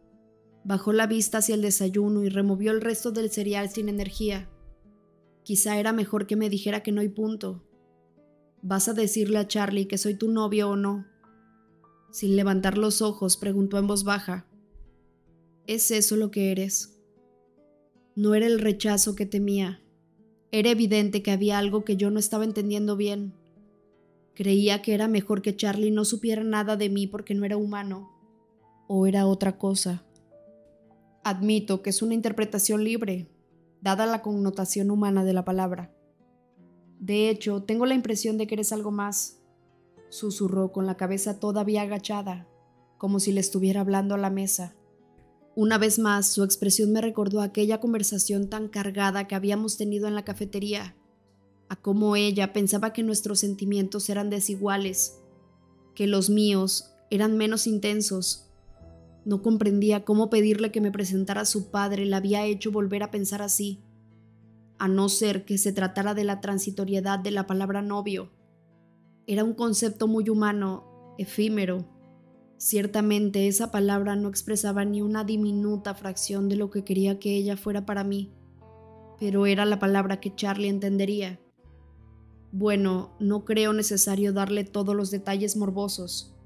[0.65, 4.49] Bajó la vista hacia el desayuno y removió el resto del cereal sin energía.
[5.43, 7.65] Quizá era mejor que me dijera que no hay punto.
[8.63, 11.07] ¿Vas a decirle a Charlie que soy tu novio o no?
[12.13, 14.47] Sin levantar los ojos, preguntó en voz baja.
[15.67, 17.01] ¿Es eso lo que eres?
[18.15, 19.83] No era el rechazo que temía.
[20.53, 23.35] Era evidente que había algo que yo no estaba entendiendo bien.
[24.35, 28.11] Creía que era mejor que Charlie no supiera nada de mí porque no era humano.
[28.87, 30.05] ¿O era otra cosa?
[31.25, 33.29] Admito que es una interpretación libre,
[33.81, 35.95] dada la connotación humana de la palabra.
[36.99, 39.41] De hecho, tengo la impresión de que eres algo más,
[40.09, 42.49] susurró con la cabeza todavía agachada,
[42.99, 44.75] como si le estuviera hablando a la mesa.
[45.55, 50.16] Una vez más, su expresión me recordó aquella conversación tan cargada que habíamos tenido en
[50.16, 50.97] la cafetería,
[51.68, 55.20] a cómo ella pensaba que nuestros sentimientos eran desiguales,
[55.95, 58.51] que los míos eran menos intensos
[59.25, 63.11] no comprendía cómo pedirle que me presentara a su padre le había hecho volver a
[63.11, 63.81] pensar así,
[64.79, 68.31] a no ser que se tratara de la transitoriedad de la palabra novio.
[69.27, 71.89] Era un concepto muy humano, efímero.
[72.57, 77.57] Ciertamente esa palabra no expresaba ni una diminuta fracción de lo que quería que ella
[77.57, 78.33] fuera para mí,
[79.20, 81.41] pero era la palabra que Charlie entendería.
[82.51, 86.37] Bueno, no creo necesario darle todos los detalles morbosos,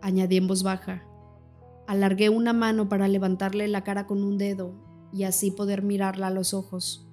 [0.00, 1.06] añadí en voz baja.
[1.86, 4.74] Alargué una mano para levantarle la cara con un dedo
[5.12, 7.06] y así poder mirarla a los ojos.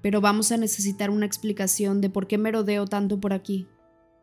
[0.00, 3.68] Pero vamos a necesitar una explicación de por qué merodeo tanto por aquí.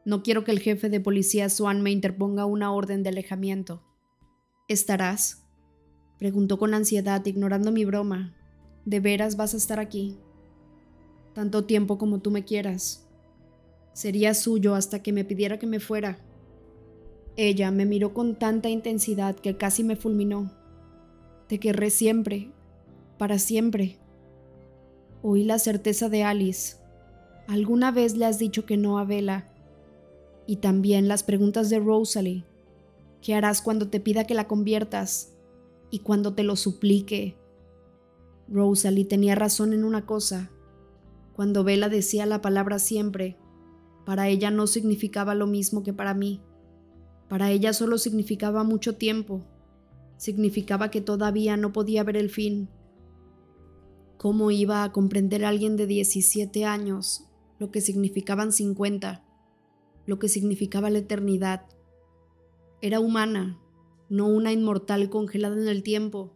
[0.06, 3.84] No quiero que el jefe de policía Swan me interponga una orden de alejamiento.
[4.68, 5.46] ¿Estarás?
[6.18, 8.36] Preguntó con ansiedad, ignorando mi broma.
[8.86, 10.18] ¿De veras vas a estar aquí?
[11.34, 13.08] Tanto tiempo como tú me quieras.
[13.94, 16.20] Sería suyo hasta que me pidiera que me fuera.
[17.42, 20.52] Ella me miró con tanta intensidad que casi me fulminó.
[21.48, 22.52] Te querré siempre,
[23.18, 23.98] para siempre.
[25.24, 26.76] Oí la certeza de Alice.
[27.48, 29.48] ¿Alguna vez le has dicho que no a Bella?
[30.48, 32.44] Y también las preguntas de Rosalie.
[33.22, 35.32] ¿Qué harás cuando te pida que la conviertas?
[35.92, 37.38] Y cuando te lo suplique.
[38.50, 40.52] Rosalie tenía razón en una cosa.
[41.38, 43.38] Cuando Bella decía la palabra siempre,
[44.06, 46.42] para ella no significaba lo mismo que para mí.
[47.30, 49.46] Para ella solo significaba mucho tiempo,
[50.18, 52.70] significaba que todavía no podía ver el fin.
[54.18, 57.26] ¿Cómo iba a comprender a alguien de 17 años
[57.60, 59.24] lo que significaban 50,
[60.08, 61.68] lo que significaba la eternidad?
[62.82, 63.60] Era humana,
[64.10, 66.36] no una inmortal congelada en el tiempo.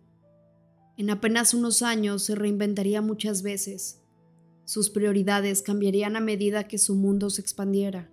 [0.96, 4.04] En apenas unos años se reinventaría muchas veces.
[4.64, 8.13] Sus prioridades cambiarían a medida que su mundo se expandiera.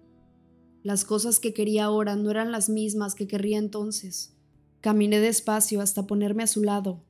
[0.82, 4.34] Las cosas que quería ahora no eran las mismas que querría entonces.
[4.80, 7.04] Caminé despacio hasta ponerme a su lado,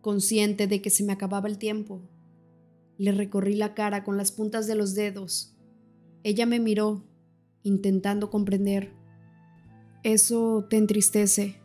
[0.00, 2.00] consciente de que se me acababa el tiempo.
[2.96, 5.54] Le recorrí la cara con las puntas de los dedos.
[6.22, 7.04] Ella me miró,
[7.62, 8.94] intentando comprender.
[10.02, 11.60] ¿Eso te entristece?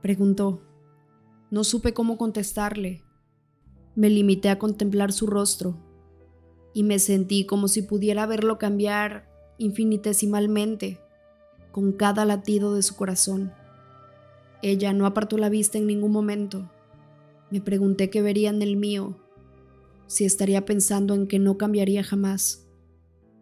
[0.00, 0.62] preguntó.
[1.50, 3.02] No supe cómo contestarle.
[3.94, 5.76] Me limité a contemplar su rostro
[6.72, 11.00] y me sentí como si pudiera verlo cambiar infinitesimalmente
[11.72, 13.52] con cada latido de su corazón.
[14.62, 16.70] Ella no apartó la vista en ningún momento.
[17.50, 19.16] Me pregunté qué vería en el mío,
[20.06, 22.66] si estaría pensando en que no cambiaría jamás.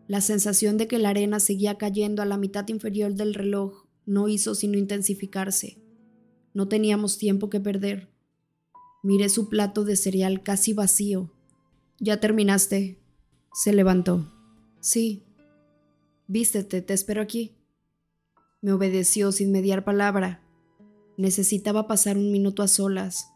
[0.08, 4.28] La sensación de que la arena seguía cayendo a la mitad inferior del reloj no
[4.28, 5.78] hizo sino intensificarse.
[6.54, 8.10] No teníamos tiempo que perder.
[9.02, 11.32] Miré su plato de cereal casi vacío.
[11.98, 12.98] Ya terminaste.
[13.54, 14.32] Se levantó.
[14.80, 15.21] Sí.
[16.28, 17.56] Vístete, te espero aquí.
[18.60, 20.42] Me obedeció sin mediar palabra.
[21.16, 23.28] Necesitaba pasar un minuto a solas.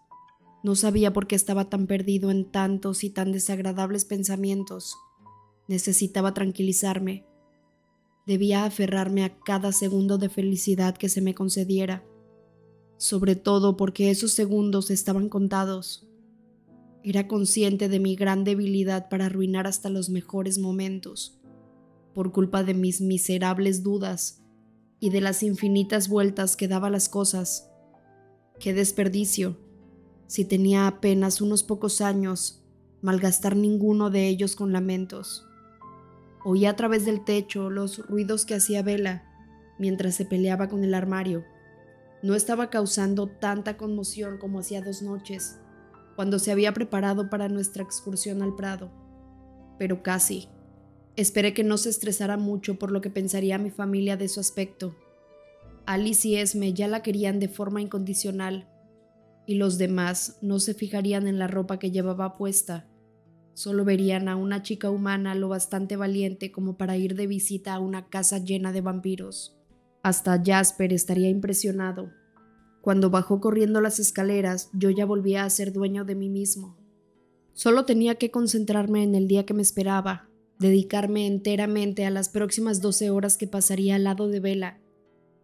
[0.63, 4.97] No sabía por qué estaba tan perdido en tantos y tan desagradables pensamientos.
[5.69, 7.27] Necesitaba tranquilizarme.
[8.27, 12.05] Debía aferrarme a cada segundo de felicidad que se me concediera,
[12.97, 16.09] sobre todo porque esos segundos estaban contados.
[17.05, 21.41] Era consciente de mi gran debilidad para arruinar hasta los mejores momentos,
[22.17, 24.43] por culpa de mis miserables dudas
[25.01, 27.71] y de las infinitas vueltas que daba las cosas.
[28.59, 29.59] ¡Qué desperdicio!
[30.27, 32.65] Si tenía apenas unos pocos años,
[33.03, 35.47] malgastar ninguno de ellos con lamentos.
[36.43, 39.31] Oía a través del techo los ruidos que hacía Vela
[39.79, 41.45] mientras se peleaba con el armario.
[42.23, 45.59] No estaba causando tanta conmoción como hacía dos noches,
[46.15, 48.91] cuando se había preparado para nuestra excursión al Prado.
[49.79, 50.49] Pero casi.
[51.17, 54.95] Esperé que no se estresara mucho por lo que pensaría mi familia de su aspecto.
[55.87, 58.69] Alice y Esme ya la querían de forma incondicional,
[59.47, 62.89] y los demás no se fijarían en la ropa que llevaba puesta
[63.57, 67.81] Solo verían a una chica humana lo bastante valiente como para ir de visita a
[67.81, 69.57] una casa llena de vampiros.
[70.03, 72.13] Hasta Jasper estaría impresionado.
[72.83, 76.77] Cuando bajó corriendo las escaleras, yo ya volvía a ser dueño de mí mismo.
[77.55, 80.29] Solo tenía que concentrarme en el día que me esperaba,
[80.59, 84.81] dedicarme enteramente a las próximas 12 horas que pasaría al lado de Vela.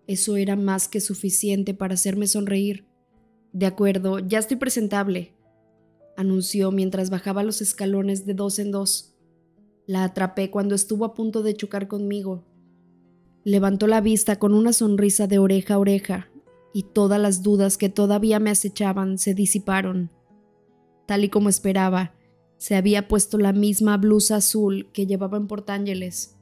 [0.07, 2.87] Eso era más que suficiente para hacerme sonreír.
[3.53, 5.35] De acuerdo, ya estoy presentable,
[6.17, 9.15] anunció mientras bajaba los escalones de dos en dos.
[9.87, 12.45] La atrapé cuando estuvo a punto de chocar conmigo.
[13.45, 16.29] Levantó la vista con una sonrisa de oreja a oreja,
[16.73, 20.11] y todas las dudas que todavía me acechaban se disiparon.
[21.07, 22.15] Tal y como esperaba,
[22.63, 26.37] se había puesto la misma blusa azul que llevaba en Portángeles,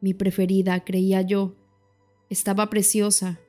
[0.00, 1.54] mi preferida, creía yo.
[2.30, 3.40] Estaba preciosa,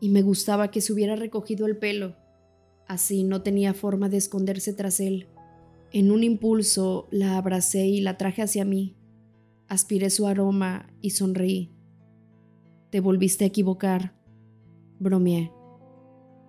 [0.00, 2.16] y me gustaba que se hubiera recogido el pelo
[2.88, 5.28] Así no tenía forma de esconderse tras él.
[5.92, 8.96] En un impulso la abracé y la traje hacia mí.
[9.68, 11.70] Aspiré su aroma y sonreí.
[12.88, 14.14] Te volviste a equivocar,
[14.98, 15.52] bromeé.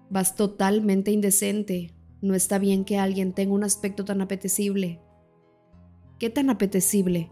[0.09, 1.93] Vas totalmente indecente.
[2.23, 5.01] No está bien que alguien tenga un aspecto tan apetecible.
[6.19, 7.29] ¿Qué tan apetecible?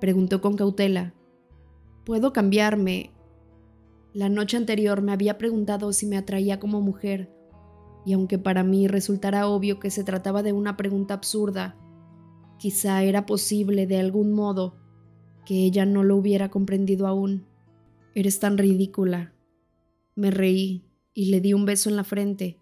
[0.00, 1.12] Preguntó con cautela.
[2.04, 3.10] Puedo cambiarme.
[4.12, 7.34] La noche anterior me había preguntado si me atraía como mujer
[8.04, 11.76] y aunque para mí resultara obvio que se trataba de una pregunta absurda,
[12.58, 14.76] quizá era posible de algún modo
[15.44, 17.44] que ella no lo hubiera comprendido aún.
[18.14, 19.34] Eres tan ridícula.
[20.14, 22.60] Me reí y le di un beso en la frente,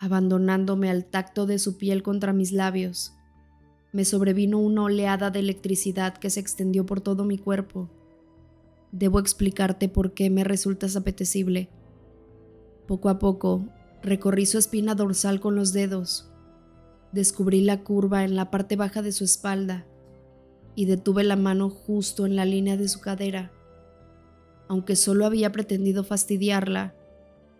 [0.00, 3.14] abandonándome al tacto de su piel contra mis labios.
[3.92, 7.88] Me sobrevino una oleada de electricidad que se extendió por todo mi cuerpo.
[8.90, 11.68] Debo explicarte por qué me resultas apetecible.
[12.88, 13.68] Poco a poco
[14.02, 16.30] Recorrí su espina dorsal con los dedos.
[17.12, 19.86] Descubrí la curva en la parte baja de su espalda
[20.74, 23.52] y detuve la mano justo en la línea de su cadera.
[24.68, 26.94] Aunque solo había pretendido fastidiarla,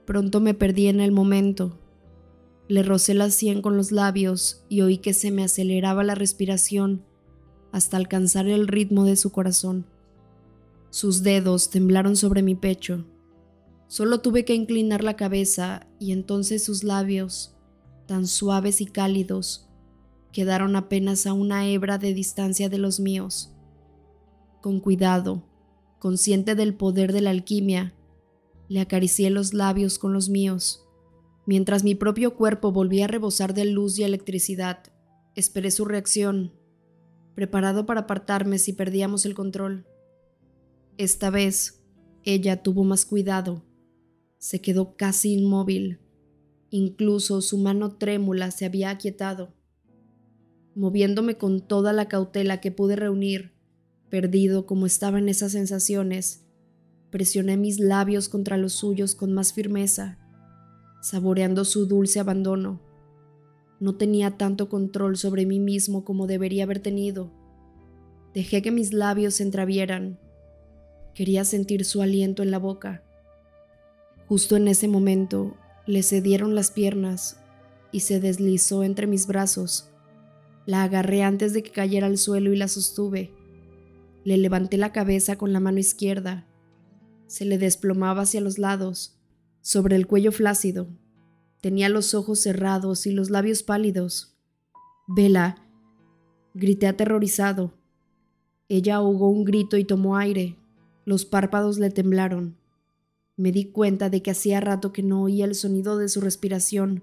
[0.06, 1.78] pronto me perdí en el momento.
[2.70, 7.04] Le rocé la sien con los labios y oí que se me aceleraba la respiración
[7.72, 9.86] hasta alcanzar el ritmo de su corazón.
[10.90, 13.06] Sus dedos temblaron sobre mi pecho
[13.90, 17.56] Solo tuve que inclinar la cabeza y entonces sus labios,
[18.06, 19.68] tan suaves y cálidos,
[20.30, 23.52] quedaron apenas a una hebra de distancia de los míos.
[24.62, 25.42] Con cuidado,
[25.98, 27.92] consciente del poder de la alquimia,
[28.68, 30.86] le acaricié los labios con los míos.
[31.50, 34.84] Mientras mi propio cuerpo volvía a rebosar de luz y electricidad,
[35.34, 36.52] esperé su reacción,
[37.34, 39.84] preparado para apartarme si perdíamos el control.
[40.96, 41.82] Esta vez,
[42.22, 43.64] ella tuvo más cuidado
[44.40, 46.00] se quedó casi inmóvil.
[46.70, 49.52] Incluso su mano trémula se había aquietado.
[50.74, 53.52] Moviéndome con toda la cautela que pude reunir,
[54.08, 56.46] perdido como estaba en esas sensaciones,
[57.10, 60.19] presioné mis labios contra los suyos con más firmeza,
[61.00, 62.80] saboreando su dulce abandono.
[63.80, 67.30] No tenía tanto control sobre mí mismo como debería haber tenido.
[68.34, 70.20] Dejé que mis labios se entrevieran.
[71.14, 73.02] Quería sentir su aliento en la boca.
[74.28, 77.40] Justo en ese momento le cedieron las piernas
[77.90, 79.90] y se deslizó entre mis brazos.
[80.66, 83.32] La agarré antes de que cayera al suelo y la sostuve.
[84.24, 86.46] Le levanté la cabeza con la mano izquierda.
[87.26, 89.19] Se le desplomaba hacia los lados,
[89.62, 90.88] sobre el cuello flácido.
[91.60, 94.36] Tenía los ojos cerrados y los labios pálidos.
[95.06, 95.66] Vela,
[96.54, 97.74] grité aterrorizado.
[98.68, 100.56] Ella ahogó un grito y tomó aire.
[101.04, 102.56] Los párpados le temblaron.
[103.36, 107.02] Me di cuenta de que hacía rato que no oía el sonido de su respiración,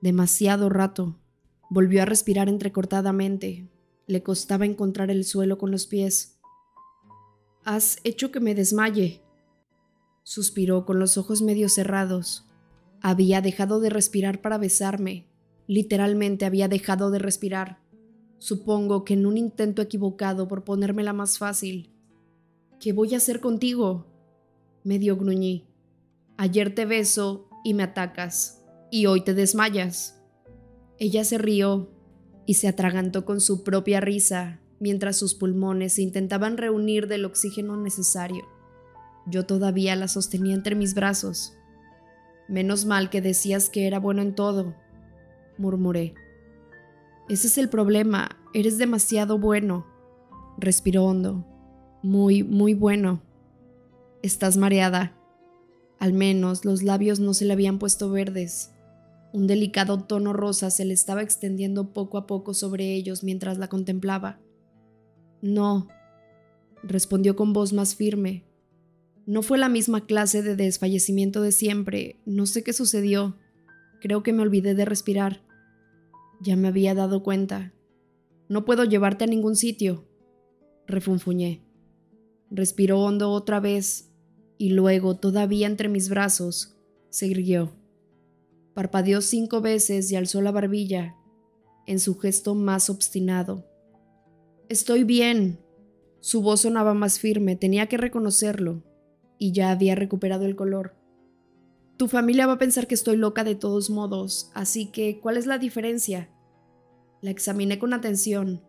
[0.00, 1.16] demasiado rato.
[1.70, 3.68] Volvió a respirar entrecortadamente.
[4.06, 6.38] Le costaba encontrar el suelo con los pies.
[7.64, 9.22] Has hecho que me desmaye.
[10.28, 12.44] Suspiró con los ojos medio cerrados.
[13.00, 15.26] Había dejado de respirar para besarme.
[15.66, 17.78] Literalmente había dejado de respirar.
[18.36, 21.94] Supongo que en un intento equivocado por ponérmela más fácil.
[22.78, 24.04] ¿Qué voy a hacer contigo?
[24.84, 25.66] Medio gruñí.
[26.36, 30.20] Ayer te beso y me atacas, y hoy te desmayas.
[30.98, 31.88] Ella se rió
[32.44, 38.57] y se atragantó con su propia risa mientras sus pulmones intentaban reunir del oxígeno necesario.
[39.30, 41.54] Yo todavía la sostenía entre mis brazos.
[42.48, 44.74] Menos mal que decías que era bueno en todo,
[45.58, 46.14] murmuré.
[47.28, 49.86] Ese es el problema, eres demasiado bueno.
[50.56, 51.44] Respiró hondo.
[52.02, 53.22] Muy, muy bueno.
[54.22, 55.14] Estás mareada.
[55.98, 58.72] Al menos los labios no se le habían puesto verdes.
[59.32, 63.68] Un delicado tono rosa se le estaba extendiendo poco a poco sobre ellos mientras la
[63.68, 64.40] contemplaba.
[65.42, 65.88] No,
[66.82, 68.47] respondió con voz más firme.
[69.28, 72.18] No fue la misma clase de desfallecimiento de siempre.
[72.24, 73.36] No sé qué sucedió.
[74.00, 75.42] Creo que me olvidé de respirar.
[76.40, 77.74] Ya me había dado cuenta.
[78.48, 80.08] No puedo llevarte a ningún sitio.
[80.86, 81.62] Refunfuñé.
[82.50, 84.10] Respiró hondo otra vez
[84.56, 86.78] y luego, todavía entre mis brazos,
[87.10, 87.76] se irguió.
[88.72, 91.16] Parpadeó cinco veces y alzó la barbilla,
[91.86, 93.66] en su gesto más obstinado.
[94.70, 95.60] Estoy bien.
[96.20, 98.87] Su voz sonaba más firme, tenía que reconocerlo,
[99.38, 100.94] y ya había recuperado el color.
[101.96, 105.46] Tu familia va a pensar que estoy loca de todos modos, así que, ¿cuál es
[105.46, 106.30] la diferencia?
[107.22, 108.62] La examiné con atención.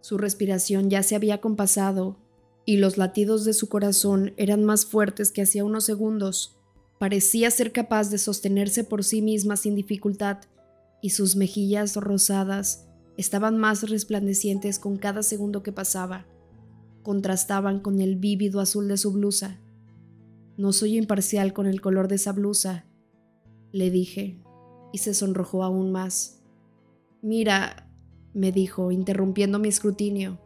[0.00, 2.18] Su respiración ya se había compasado,
[2.64, 6.58] y los latidos de su corazón eran más fuertes que hacía unos segundos.
[6.98, 10.38] Parecía ser capaz de sostenerse por sí misma sin dificultad,
[11.02, 16.26] y sus mejillas rosadas estaban más resplandecientes con cada segundo que pasaba.
[17.02, 19.60] Contrastaban con el vívido azul de su blusa.
[20.62, 22.86] No soy imparcial con el color de esa blusa,
[23.72, 24.40] le dije,
[24.92, 26.40] y se sonrojó aún más.
[27.20, 27.90] Mira,
[28.32, 30.38] me dijo, interrumpiendo mi escrutinio.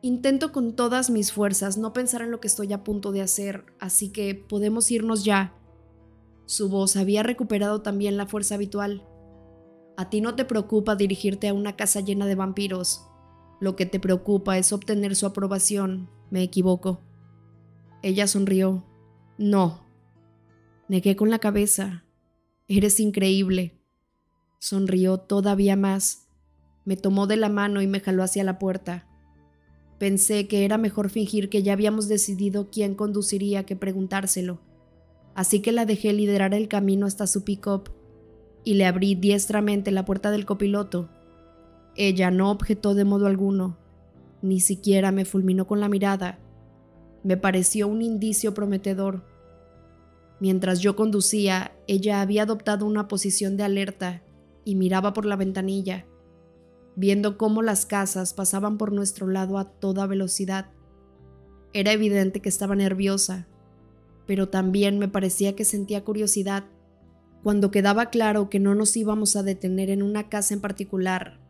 [0.00, 3.64] Intento con todas mis fuerzas no pensar en lo que estoy a punto de hacer,
[3.80, 5.56] así que podemos irnos ya.
[6.44, 9.08] Su voz había recuperado también la fuerza habitual.
[9.96, 13.08] A ti no te preocupa dirigirte a una casa llena de vampiros.
[13.58, 16.10] Lo que te preocupa es obtener su aprobación.
[16.30, 17.00] Me equivoco.
[18.02, 18.84] Ella sonrió.
[19.38, 19.84] No.
[20.88, 22.04] Negué con la cabeza.
[22.68, 23.78] Eres increíble.
[24.58, 26.28] Sonrió todavía más.
[26.84, 29.06] Me tomó de la mano y me jaló hacia la puerta.
[29.98, 34.60] Pensé que era mejor fingir que ya habíamos decidido quién conduciría que preguntárselo.
[35.34, 37.90] Así que la dejé liderar el camino hasta su pick-up
[38.64, 41.10] y le abrí diestramente la puerta del copiloto.
[41.94, 43.78] Ella no objetó de modo alguno,
[44.42, 46.38] ni siquiera me fulminó con la mirada.
[47.26, 49.24] Me pareció un indicio prometedor.
[50.38, 54.22] Mientras yo conducía, ella había adoptado una posición de alerta
[54.64, 56.06] y miraba por la ventanilla,
[56.94, 60.70] viendo cómo las casas pasaban por nuestro lado a toda velocidad.
[61.72, 63.48] Era evidente que estaba nerviosa,
[64.24, 66.66] pero también me parecía que sentía curiosidad
[67.42, 71.40] cuando quedaba claro que no nos íbamos a detener en una casa en particular,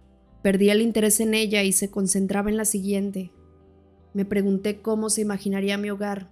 [0.43, 3.31] perdí el interés en ella y se concentraba en la siguiente.
[4.17, 6.31] Me pregunté cómo se imaginaría mi hogar.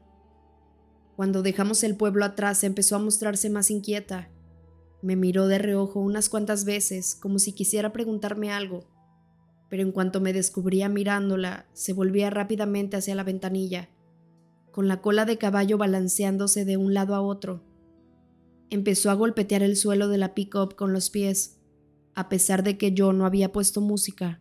[1.17, 4.31] Cuando dejamos el pueblo atrás empezó a mostrarse más inquieta.
[5.03, 8.89] Me miró de reojo unas cuantas veces, como si quisiera preguntarme algo,
[9.69, 13.91] pero en cuanto me descubría mirándola, se volvía rápidamente hacia la ventanilla,
[14.71, 17.63] con la cola de caballo balanceándose de un lado a otro
[18.71, 21.61] Empezó a golpetear el suelo de la pick-up con los pies,
[22.15, 24.41] a pesar de que yo no había puesto música.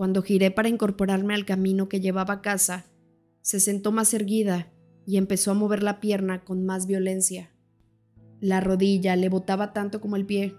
[0.00, 2.86] Cuando giré para incorporarme al camino que llevaba a casa,
[3.42, 4.72] se sentó más erguida
[5.04, 7.50] y empezó a mover la pierna con más violencia.
[8.40, 10.54] La rodilla le botaba tanto como el pie.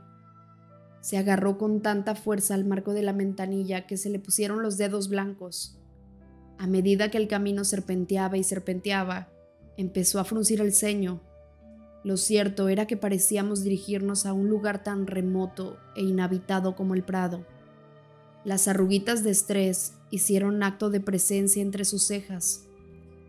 [1.01, 4.77] Se agarró con tanta fuerza al marco de la ventanilla que se le pusieron los
[4.77, 5.81] dedos blancos.
[6.59, 9.29] A medida que el camino serpenteaba y serpenteaba,
[9.75, 11.19] empezó a fruncir el ceño.
[12.03, 17.01] Lo cierto era que parecíamos dirigirnos a un lugar tan remoto e inhabitado como el
[17.01, 17.43] Prado.
[18.43, 22.65] Las arruguitas de estrés hicieron acto de presencia entre sus cejas.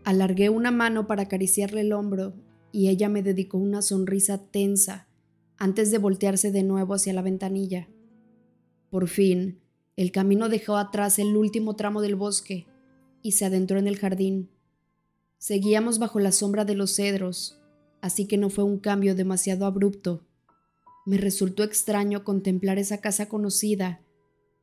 [0.03, 2.33] Alargué una mano para acariciarle el hombro
[2.71, 5.07] y ella me dedicó una sonrisa tensa
[5.57, 7.87] antes de voltearse de nuevo hacia la ventanilla.
[8.89, 9.59] Por fin,
[9.95, 12.65] el camino dejó atrás el último tramo del bosque
[13.21, 14.49] y se adentró en el jardín.
[15.37, 17.61] Seguíamos bajo la sombra de los cedros,
[18.01, 20.25] así que no fue un cambio demasiado abrupto.
[21.05, 24.01] Me resultó extraño contemplar esa casa conocida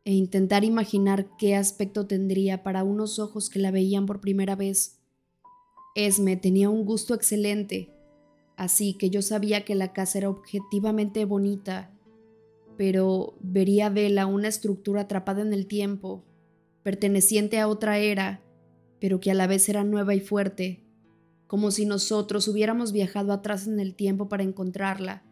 [0.04, 5.00] e intentar imaginar qué aspecto tendría para unos ojos que la veían por primera vez.
[5.94, 7.92] Esme tenía un gusto excelente
[8.60, 11.90] así que yo sabía que la casa era objetivamente bonita,
[12.76, 16.26] pero vería Vela una estructura atrapada en el tiempo,
[16.82, 18.42] perteneciente a otra era,
[19.00, 20.84] pero que a la vez era nueva y fuerte,
[21.46, 25.24] como si nosotros hubiéramos viajado atrás en el tiempo para encontrarla,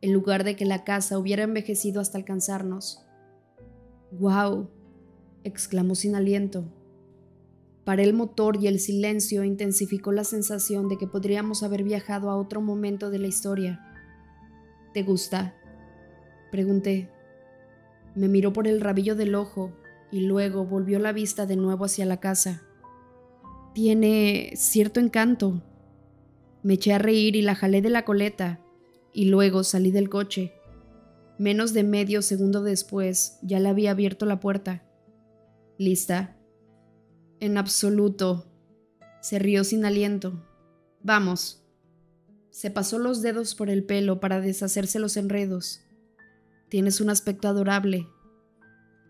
[0.00, 3.04] en lugar de que la casa hubiera envejecido hasta alcanzarnos.
[4.10, 4.68] ¡Guau!
[5.44, 6.64] exclamó sin aliento.
[7.84, 12.36] Paré el motor y el silencio intensificó la sensación de que podríamos haber viajado a
[12.36, 13.80] otro momento de la historia.
[14.92, 15.54] ¿Te gusta?
[16.50, 17.08] Pregunté.
[18.14, 19.72] Me miró por el rabillo del ojo
[20.10, 22.62] y luego volvió la vista de nuevo hacia la casa.
[23.74, 25.62] Tiene cierto encanto.
[26.62, 28.60] Me eché a reír y la jalé de la coleta,
[29.12, 30.52] y luego salí del coche.
[31.38, 34.82] Menos de medio segundo después ya le había abierto la puerta.
[35.78, 36.36] ¿Lista?
[37.38, 38.46] En absoluto.
[39.20, 40.44] Se rió sin aliento.
[41.02, 41.62] Vamos.
[42.50, 45.82] Se pasó los dedos por el pelo para deshacerse los enredos.
[46.68, 48.08] Tienes un aspecto adorable,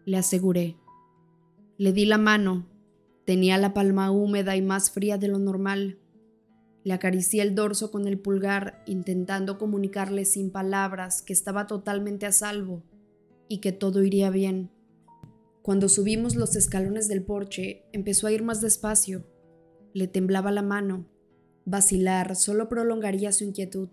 [0.04, 0.76] le aseguré.
[1.78, 2.66] Le di la mano.
[3.24, 5.98] Tenía la palma húmeda y más fría de lo normal.
[6.88, 12.32] Le acaricié el dorso con el pulgar, intentando comunicarle sin palabras que estaba totalmente a
[12.32, 12.82] salvo
[13.46, 14.70] y que todo iría bien.
[15.60, 19.26] Cuando subimos los escalones del porche, empezó a ir más despacio.
[19.92, 21.04] Le temblaba la mano.
[21.66, 23.90] Vacilar solo prolongaría su inquietud.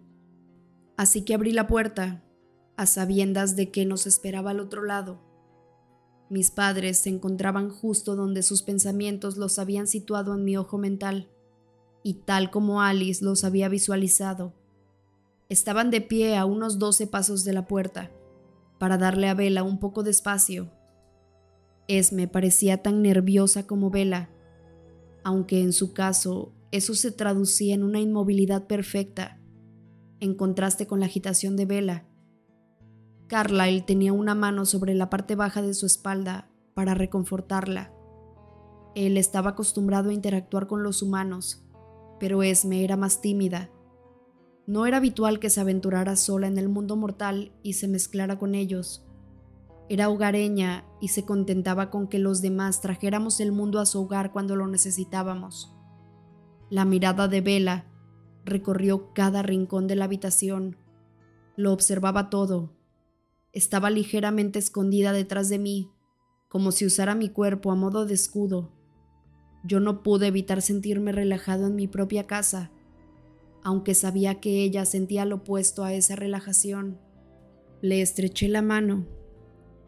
[0.95, 2.23] Así que abrí la puerta,
[2.77, 5.19] a sabiendas de que nos esperaba al otro lado.
[6.29, 11.29] Mis padres se encontraban justo donde sus pensamientos los habían situado en mi ojo mental,
[12.05, 14.53] y tal como Alice los había visualizado.
[15.49, 18.11] Estaban de pie a unos doce pasos de la puerta,
[18.79, 20.71] para darle a Vela un poco de espacio
[21.87, 24.29] Esme parecía tan nerviosa como Vela,
[25.23, 29.39] aunque en su caso eso se traducía en una inmovilidad perfecta,
[30.19, 32.05] en contraste con la agitación de Vela.
[33.27, 37.93] Carlyle tenía una mano sobre la parte baja de su espalda para reconfortarla.
[38.95, 41.64] Él estaba acostumbrado a interactuar con los humanos,
[42.25, 43.69] pero Esme era más tímida.
[44.65, 48.55] No era habitual que se aventurara sola en el mundo mortal y se mezclara con
[48.55, 49.05] ellos.
[49.89, 54.31] Era hogareña y se contentaba con que los demás trajéramos el mundo a su hogar
[54.31, 55.75] cuando lo necesitábamos.
[56.71, 57.85] La mirada de Vela
[58.43, 60.77] recorrió cada rincón de la habitación.
[61.55, 62.73] Lo observaba todo.
[63.53, 65.91] Estaba ligeramente escondida detrás de mí,
[66.49, 68.71] como si usara mi cuerpo a modo de escudo.
[69.65, 72.71] Yo no pude evitar sentirme relajado en mi propia casa,
[73.63, 76.99] aunque sabía que ella sentía lo opuesto a esa relajación.
[77.81, 79.05] Le estreché la mano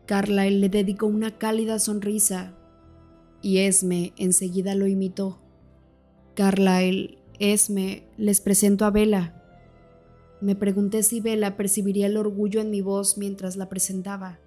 [0.08, 2.54] Carlyle le dedicó una cálida sonrisa
[3.42, 5.38] y Esme enseguida lo imitó.
[6.34, 9.44] Carlyle, Esme, les presento a Bella.
[10.40, 14.40] Me pregunté si Bella percibiría el orgullo en mi voz mientras la presentaba.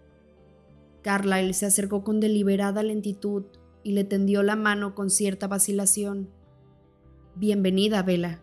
[1.03, 3.45] Carlyle se acercó con deliberada lentitud
[3.83, 6.31] y le tendió la mano con cierta vacilación.
[7.35, 8.43] Bienvenida, Bella.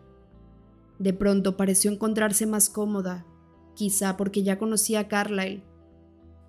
[0.98, 3.26] De pronto pareció encontrarse más cómoda,
[3.74, 5.62] quizá porque ya conocía a Carlyle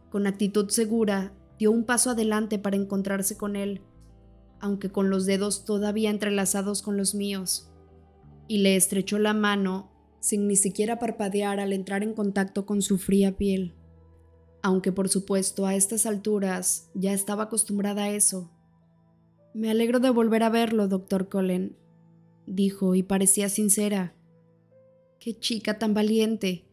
[0.10, 3.82] con actitud segura, dio un paso adelante para encontrarse con él,
[4.60, 7.70] aunque con los dedos todavía entrelazados con los míos,
[8.48, 12.98] y le estrechó la mano sin ni siquiera parpadear al entrar en contacto con su
[12.98, 13.76] fría piel.
[14.64, 18.52] Aunque por supuesto a estas alturas ya estaba acostumbrada a eso.
[19.54, 21.76] Me alegro de volver a verlo, doctor Cullen,
[22.46, 24.14] dijo y parecía sincera.
[25.20, 26.66] Qué chica tan valiente,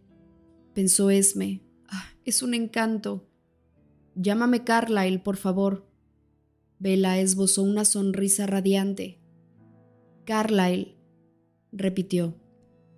[0.74, 1.62] pensó Esme,
[2.24, 3.26] es un encanto.
[4.14, 5.86] Llámame Carlyle, por favor.
[6.78, 9.20] Bella esbozó una sonrisa radiante.
[10.24, 10.96] Carlyle,
[11.72, 12.34] repitió.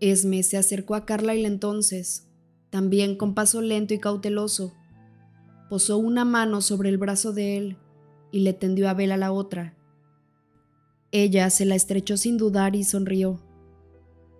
[0.00, 2.28] Esme se acercó a Carlyle entonces,
[2.70, 4.74] también con paso lento y cauteloso.
[5.70, 7.76] Posó una mano sobre el brazo de él
[8.30, 9.74] y le tendió a Bella la otra.
[11.10, 13.40] Ella se la estrechó sin dudar y sonrió.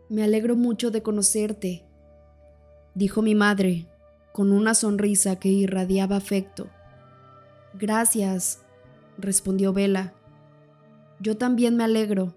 [0.09, 1.85] Me alegro mucho de conocerte,
[2.95, 3.87] dijo mi madre,
[4.33, 6.69] con una sonrisa que irradiaba afecto.
[7.75, 8.63] Gracias,
[9.19, 10.15] respondió Vela.
[11.21, 12.35] Yo también me alegro.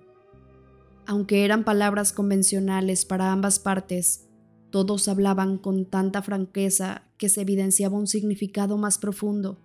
[1.06, 4.28] Aunque eran palabras convencionales para ambas partes,
[4.70, 9.60] todos hablaban con tanta franqueza que se evidenciaba un significado más profundo.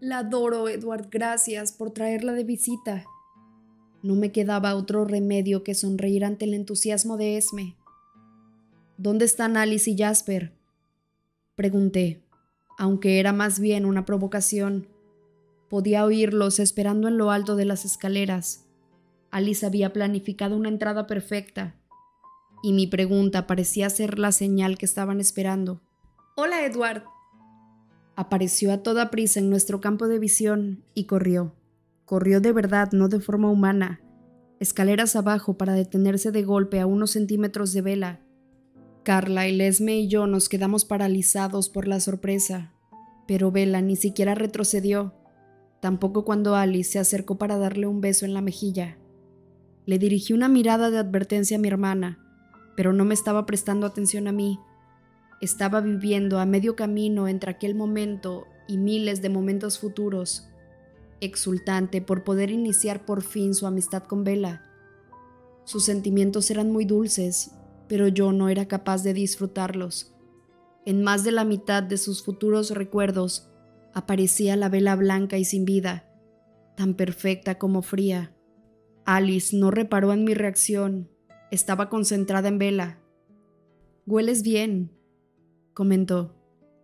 [0.00, 3.04] La adoro, Edward, gracias por traerla de visita.
[4.02, 7.76] No me quedaba otro remedio que sonreír ante el entusiasmo de Esme.
[8.96, 10.52] ¿Dónde están Alice y Jasper?
[11.56, 12.22] Pregunté,
[12.78, 14.86] aunque era más bien una provocación.
[15.68, 18.66] Podía oírlos esperando en lo alto de las escaleras.
[19.32, 21.74] Alice había planificado una entrada perfecta,
[22.62, 25.80] y mi pregunta parecía ser la señal que estaban esperando.
[26.36, 27.02] Hola, Edward.
[28.18, 31.54] Apareció a toda prisa en nuestro campo de visión y corrió.
[32.04, 34.00] Corrió de verdad, no de forma humana.
[34.58, 38.20] Escaleras abajo para detenerse de golpe a unos centímetros de vela.
[39.04, 42.72] Carla, Esme y yo nos quedamos paralizados por la sorpresa.
[43.28, 45.14] Pero Vela ni siquiera retrocedió,
[45.80, 48.98] tampoco cuando Alice se acercó para darle un beso en la mejilla.
[49.86, 52.18] Le dirigí una mirada de advertencia a mi hermana,
[52.76, 54.58] pero no me estaba prestando atención a mí.
[55.40, 60.48] Estaba viviendo a medio camino entre aquel momento y miles de momentos futuros
[61.20, 64.62] exultante por poder iniciar por fin su amistad con Bella.
[65.64, 67.52] Sus sentimientos eran muy dulces,
[67.88, 70.14] pero yo no era capaz de disfrutarlos.
[70.84, 73.50] En más de la mitad de sus futuros recuerdos
[73.94, 76.08] aparecía la vela blanca y sin vida,
[76.76, 78.34] tan perfecta como fría.
[79.04, 81.10] Alice no reparó en mi reacción,
[81.50, 82.98] estaba concentrada en Vela.
[84.06, 84.92] Hueles bien,
[85.78, 86.34] comentó.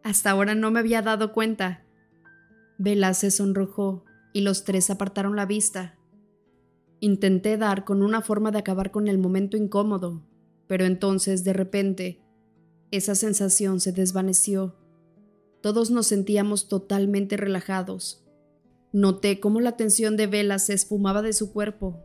[0.05, 1.85] Hasta ahora no me había dado cuenta.
[2.79, 5.99] Vela se sonrojó y los tres apartaron la vista.
[7.01, 10.25] Intenté dar con una forma de acabar con el momento incómodo,
[10.69, 12.23] pero entonces, de repente,
[12.93, 14.77] esa sensación se desvaneció.
[15.61, 18.25] Todos nos sentíamos totalmente relajados.
[18.93, 22.01] Noté cómo la tensión de Vela se esfumaba de su cuerpo.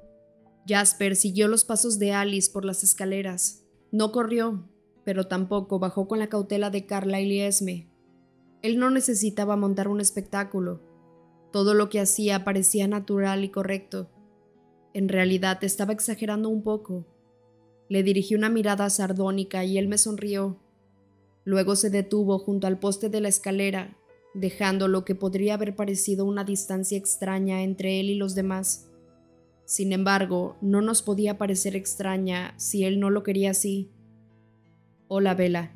[0.68, 3.64] Jasper siguió los pasos de Alice por las escaleras.
[3.92, 4.68] No corrió,
[5.10, 7.88] pero tampoco bajó con la cautela de Carla y Esme.
[8.62, 10.82] Él no necesitaba montar un espectáculo.
[11.52, 14.12] Todo lo que hacía parecía natural y correcto.
[14.94, 17.08] En realidad estaba exagerando un poco.
[17.90, 20.60] Le dirigí una mirada sardónica y él me sonrió.
[21.44, 23.98] Luego se detuvo junto al poste de la escalera,
[24.36, 28.92] dejando lo que podría haber parecido una distancia extraña entre él y los demás.
[29.66, 33.90] Sin embargo, no nos podía parecer extraña si él no lo quería así.
[35.12, 35.72] Hola, Vela.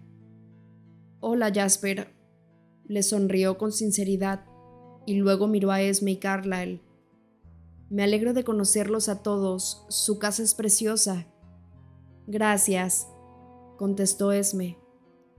[1.19, 2.13] Hola, Jasper.
[2.85, 4.45] Le sonrió con sinceridad
[5.07, 6.83] y luego miró a Esme y Carlyle.
[7.89, 9.87] Me alegro de conocerlos a todos.
[9.89, 11.25] Su casa es preciosa.
[12.27, 13.07] Gracias,
[13.79, 14.77] contestó Esme.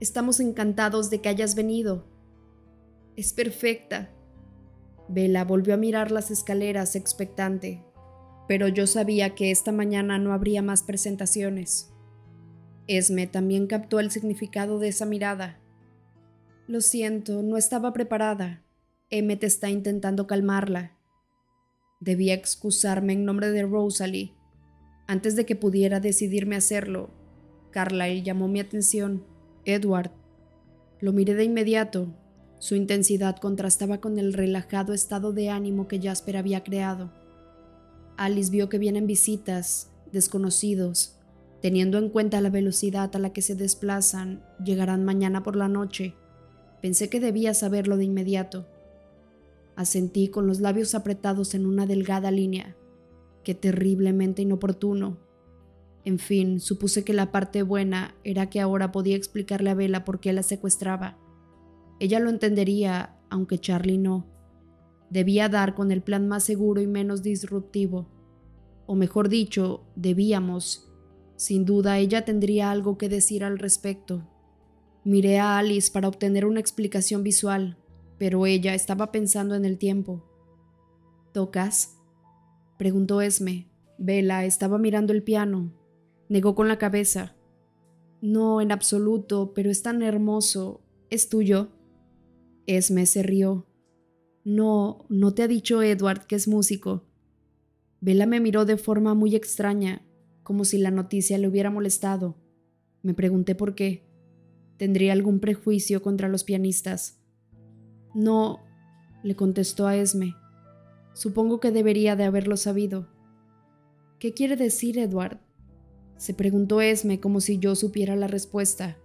[0.01, 2.05] Estamos encantados de que hayas venido.
[3.15, 4.13] Es perfecta.
[5.07, 7.85] Bella volvió a mirar las escaleras expectante,
[8.45, 11.94] pero yo sabía que esta mañana no habría más presentaciones.
[12.87, 15.59] Esme también captó el significado de esa mirada.
[16.67, 18.63] Lo siento, no estaba preparada.
[19.09, 20.97] Emmet está intentando calmarla.
[21.99, 24.33] Debía excusarme en nombre de Rosalie.
[25.07, 27.11] Antes de que pudiera decidirme hacerlo,
[27.71, 29.23] Carlyle llamó mi atención.
[29.65, 30.11] Edward.
[30.99, 32.13] Lo miré de inmediato.
[32.59, 37.11] Su intensidad contrastaba con el relajado estado de ánimo que Jasper había creado.
[38.17, 41.14] Alice vio que vienen visitas, desconocidos.
[41.65, 46.13] Teniendo en cuenta la velocidad a la que se desplazan, llegarán mañana por la noche.
[46.79, 48.67] Pensé que debía saberlo de inmediato.
[49.75, 52.75] Asentí con los labios apretados en una delgada línea.
[53.43, 55.17] Qué terriblemente inoportuno.
[56.03, 60.19] En fin, supuse que la parte buena era que ahora podía explicarle a Bella por
[60.19, 61.17] qué la secuestraba.
[61.99, 64.27] Ella lo entendería, aunque Charlie no.
[65.09, 68.07] Debía dar con el plan más seguro y menos disruptivo.
[68.85, 70.91] O mejor dicho, debíamos.
[71.35, 74.27] Sin duda ella tendría algo que decir al respecto.
[75.03, 77.77] Miré a Alice para obtener una explicación visual,
[78.17, 80.23] pero ella estaba pensando en el tiempo.
[81.33, 81.97] ¿Tocas?
[82.77, 83.69] preguntó Esme.
[83.97, 85.73] Vela estaba mirando el piano.
[86.29, 87.35] Negó con la cabeza.
[88.21, 90.81] No, en absoluto, pero es tan hermoso.
[91.09, 91.69] ¿Es tuyo?
[92.65, 93.67] Esme se rió.
[94.43, 97.03] No, no te ha dicho Edward que es músico.
[98.01, 100.04] Vela me miró de forma muy extraña,
[100.45, 102.35] como si la noticia le hubiera molestado.
[103.01, 104.07] Me pregunté por qué.
[104.77, 107.19] ¿Tendría algún prejuicio contra los pianistas?
[108.13, 108.59] No,
[109.23, 110.35] le contestó a Esme.
[111.13, 113.09] Supongo que debería de haberlo sabido.
[114.19, 115.39] ¿Qué quiere decir, Edward?
[116.15, 118.99] Se preguntó Esme como si yo supiera la respuesta.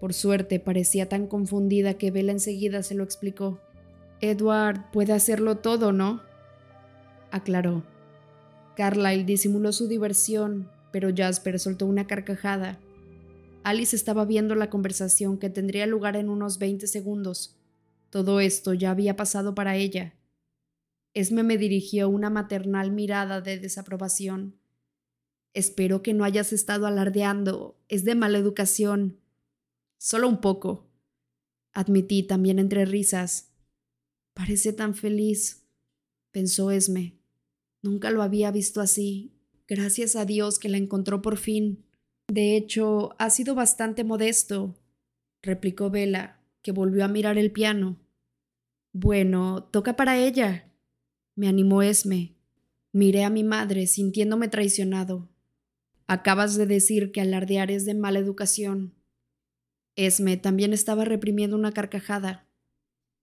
[0.00, 3.58] Por suerte parecía tan confundida que Bella enseguida se lo explicó.
[4.20, 6.20] Edward puede hacerlo todo, ¿no?
[7.30, 7.84] aclaró.
[8.78, 12.78] Carlyle disimuló su diversión, pero Jasper soltó una carcajada.
[13.64, 17.56] Alice estaba viendo la conversación que tendría lugar en unos 20 segundos.
[18.08, 20.14] Todo esto ya había pasado para ella.
[21.12, 24.54] Esme me dirigió una maternal mirada de desaprobación.
[25.54, 27.76] Espero que no hayas estado alardeando.
[27.88, 29.18] Es de mala educación.
[29.96, 30.86] Solo un poco.
[31.72, 33.50] Admití también entre risas.
[34.34, 35.64] Parece tan feliz,
[36.30, 37.17] pensó Esme.
[37.88, 39.32] Nunca lo había visto así.
[39.66, 41.86] Gracias a Dios que la encontró por fin.
[42.30, 44.76] De hecho, ha sido bastante modesto,
[45.42, 47.98] replicó Vela, que volvió a mirar el piano.
[48.92, 50.70] Bueno, toca para ella,
[51.34, 52.36] me animó Esme.
[52.92, 55.30] Miré a mi madre sintiéndome traicionado.
[56.06, 58.92] Acabas de decir que alardear es de mala educación.
[59.96, 62.46] Esme también estaba reprimiendo una carcajada.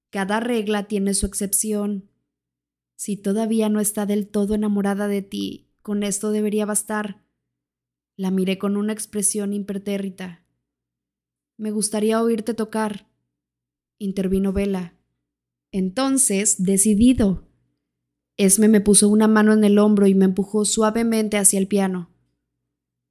[0.10, 2.10] Cada regla tiene su excepción.
[2.96, 7.24] Si todavía no está del todo enamorada de ti, con esto debería bastar.
[8.16, 10.46] La miré con una expresión impertérrita.
[11.58, 13.08] Me gustaría oírte tocar,
[13.98, 14.94] intervino Vela.
[15.72, 17.48] Entonces, decidido.
[18.38, 22.10] Esme me puso una mano en el hombro y me empujó suavemente hacia el piano.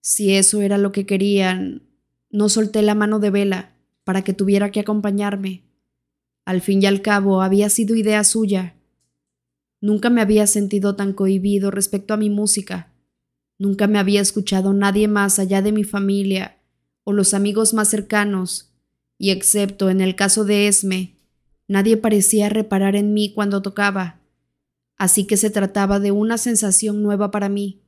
[0.00, 1.82] Si eso era lo que querían,
[2.30, 5.64] no solté la mano de Vela para que tuviera que acompañarme.
[6.44, 8.76] Al fin y al cabo había sido idea suya.
[9.84, 12.90] Nunca me había sentido tan cohibido respecto a mi música.
[13.58, 16.56] Nunca me había escuchado nadie más allá de mi familia
[17.02, 18.72] o los amigos más cercanos,
[19.18, 21.18] y excepto en el caso de Esme,
[21.68, 24.22] nadie parecía reparar en mí cuando tocaba.
[24.96, 27.82] Así que se trataba de una sensación nueva para mí.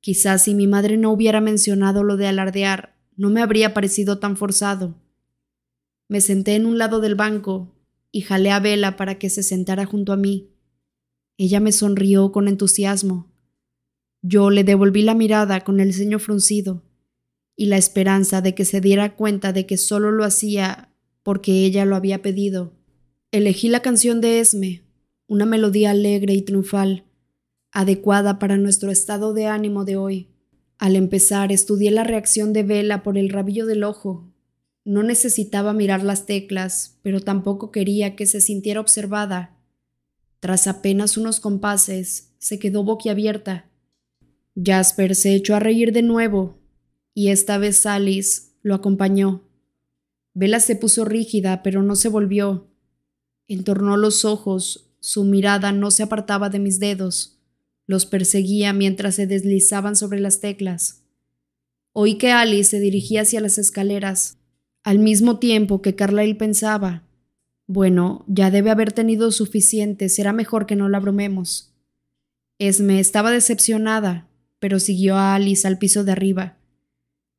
[0.00, 4.36] Quizás si mi madre no hubiera mencionado lo de alardear, no me habría parecido tan
[4.36, 4.94] forzado.
[6.06, 7.74] Me senté en un lado del banco
[8.12, 10.50] y jalé a Vela para que se sentara junto a mí.
[11.38, 13.32] Ella me sonrió con entusiasmo.
[14.22, 16.82] Yo le devolví la mirada con el ceño fruncido
[17.56, 21.84] y la esperanza de que se diera cuenta de que solo lo hacía porque ella
[21.84, 22.72] lo había pedido.
[23.30, 24.82] Elegí la canción de Esme,
[25.28, 27.04] una melodía alegre y triunfal,
[27.70, 30.28] adecuada para nuestro estado de ánimo de hoy.
[30.78, 34.32] Al empezar, estudié la reacción de Vela por el rabillo del ojo.
[34.84, 39.57] No necesitaba mirar las teclas, pero tampoco quería que se sintiera observada.
[40.40, 43.70] Tras apenas unos compases, se quedó boquiabierta.
[44.54, 46.58] Jasper se echó a reír de nuevo,
[47.14, 49.42] y esta vez Alice lo acompañó.
[50.34, 52.68] Vela se puso rígida, pero no se volvió.
[53.48, 57.40] Entornó los ojos, su mirada no se apartaba de mis dedos.
[57.86, 61.02] Los perseguía mientras se deslizaban sobre las teclas.
[61.92, 64.38] Oí que Alice se dirigía hacia las escaleras,
[64.84, 67.07] al mismo tiempo que Carlyle pensaba,
[67.68, 71.72] bueno, ya debe haber tenido suficiente, será mejor que no la abrumemos.
[72.58, 74.26] Esme estaba decepcionada,
[74.58, 76.56] pero siguió a Alice al piso de arriba.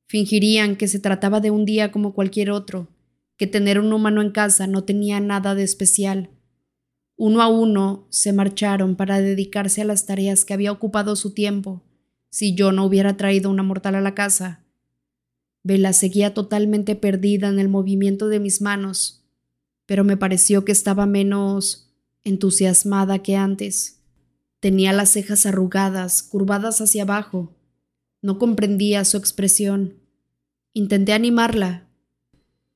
[0.07, 2.87] Fingirían que se trataba de un día como cualquier otro,
[3.35, 6.29] que tener un humano en casa no tenía nada de especial,
[7.21, 11.83] uno a uno se marcharon para dedicarse a las tareas que había ocupado su tiempo,
[12.29, 14.63] si yo no hubiera traído una mortal a la casa.
[15.61, 19.18] Vela seguía totalmente perdida en el movimiento de mis manos,
[19.89, 21.91] pero me pareció que estaba menos
[22.23, 24.03] entusiasmada que antes.
[24.59, 27.55] Tenía las cejas arrugadas, curvadas hacia abajo.
[28.21, 29.95] No comprendía su expresión.
[30.73, 31.89] Intenté animarla.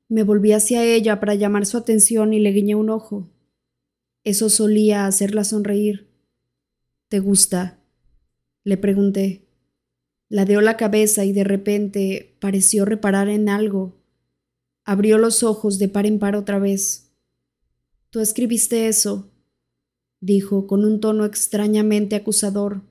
[0.10, 3.30] Me volví hacia ella para llamar su atención y le guiñé un ojo.
[4.24, 6.10] Eso solía hacerla sonreír.
[7.10, 7.80] ¿Te gusta?
[8.64, 9.46] Le pregunté.
[10.30, 14.03] Ladeó la cabeza y de repente pareció reparar en algo.
[14.86, 17.12] Abrió los ojos de par en par otra vez.
[18.10, 19.32] Tú escribiste eso,
[20.20, 22.82] dijo con un tono extrañamente acusador.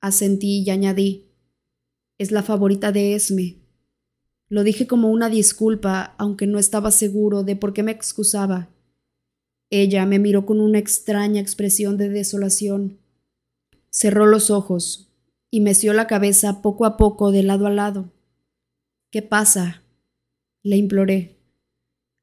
[0.00, 1.26] Asentí y añadí.
[2.18, 3.56] Es la favorita de Esme.
[4.48, 8.68] Lo dije como una disculpa, aunque no estaba seguro de por qué me excusaba.
[9.70, 12.98] Ella me miró con una extraña expresión de desolación.
[13.90, 15.12] Cerró los ojos
[15.50, 18.12] y meció la cabeza poco a poco de lado a lado.
[19.10, 19.82] ¿Qué pasa?
[20.62, 21.35] le imploré.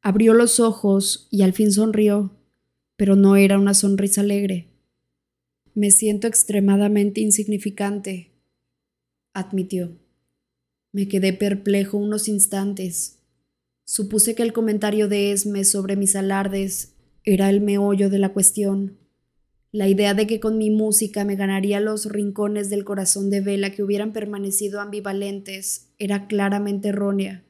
[0.05, 2.35] Abrió los ojos y al fin sonrió,
[2.97, 4.67] pero no era una sonrisa alegre.
[5.73, 8.33] Me siento extremadamente insignificante,
[9.33, 9.97] admitió.
[10.91, 13.19] Me quedé perplejo unos instantes.
[13.85, 18.97] Supuse que el comentario de Esme sobre mis alardes era el meollo de la cuestión.
[19.71, 23.71] La idea de que con mi música me ganaría los rincones del corazón de Vela
[23.71, 27.45] que hubieran permanecido ambivalentes era claramente errónea.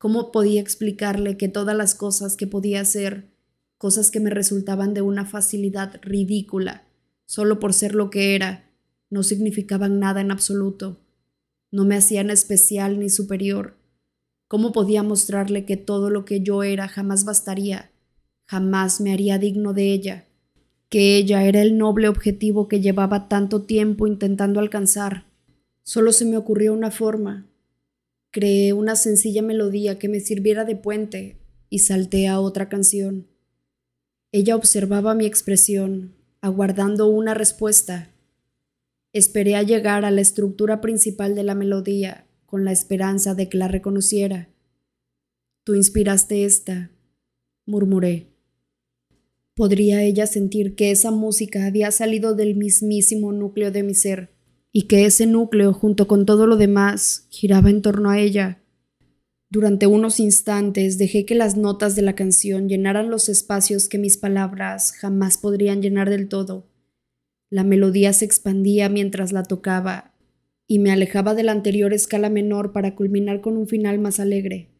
[0.00, 3.28] ¿Cómo podía explicarle que todas las cosas que podía hacer,
[3.76, 6.88] cosas que me resultaban de una facilidad ridícula,
[7.26, 8.70] solo por ser lo que era,
[9.10, 10.96] no significaban nada en absoluto?
[11.70, 13.76] No me hacían especial ni superior.
[14.48, 17.90] ¿Cómo podía mostrarle que todo lo que yo era jamás bastaría,
[18.46, 20.26] jamás me haría digno de ella?
[20.90, 25.24] que ella era el noble objetivo que llevaba tanto tiempo intentando alcanzar.
[25.84, 27.46] Solo se me ocurrió una forma.
[28.32, 31.36] Creé una sencilla melodía que me sirviera de puente
[31.68, 33.26] y salté a otra canción.
[34.30, 38.12] Ella observaba mi expresión, aguardando una respuesta.
[39.12, 43.58] Esperé a llegar a la estructura principal de la melodía, con la esperanza de que
[43.58, 44.48] la reconociera.
[45.64, 46.92] Tú inspiraste esta,
[47.66, 48.28] murmuré.
[49.54, 54.30] Podría ella sentir que esa música había salido del mismísimo núcleo de mi ser,
[54.72, 58.62] y que ese núcleo, junto con todo lo demás, giraba en torno a ella.
[59.48, 64.16] Durante unos instantes dejé que las notas de la canción llenaran los espacios que mis
[64.16, 66.70] palabras jamás podrían llenar del todo.
[67.48, 70.14] La melodía se expandía mientras la tocaba,
[70.68, 74.70] y me alejaba de la anterior escala menor para culminar con un final más alegre.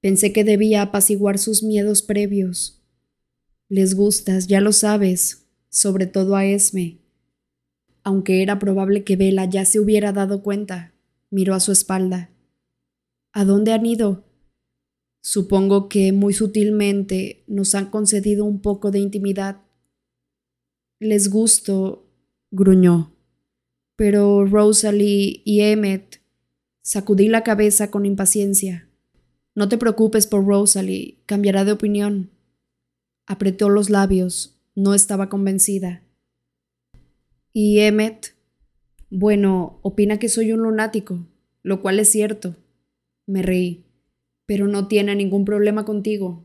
[0.00, 2.82] Pensé que debía apaciguar sus miedos previos,
[3.72, 7.01] les gustas, ya lo sabes, sobre todo a Esme.
[8.04, 10.92] Aunque era probable que Vela ya se hubiera dado cuenta,
[11.30, 12.30] miró a su espalda.
[13.32, 14.24] ¿A dónde han ido?
[15.22, 19.62] Supongo que muy sutilmente nos han concedido un poco de intimidad.
[20.98, 22.06] Les gusto,
[22.50, 23.12] gruñó.
[23.96, 26.20] Pero Rosalie y Emmet
[26.82, 28.88] sacudí la cabeza con impaciencia.
[29.54, 32.30] No te preocupes por Rosalie, cambiará de opinión.
[33.26, 34.58] Apretó los labios.
[34.74, 36.02] No estaba convencida.
[37.52, 38.34] ¿Y Emmet?
[39.10, 41.26] Bueno, opina que soy un lunático,
[41.62, 42.56] lo cual es cierto.
[43.26, 43.84] Me reí.
[44.46, 46.44] Pero no tiene ningún problema contigo.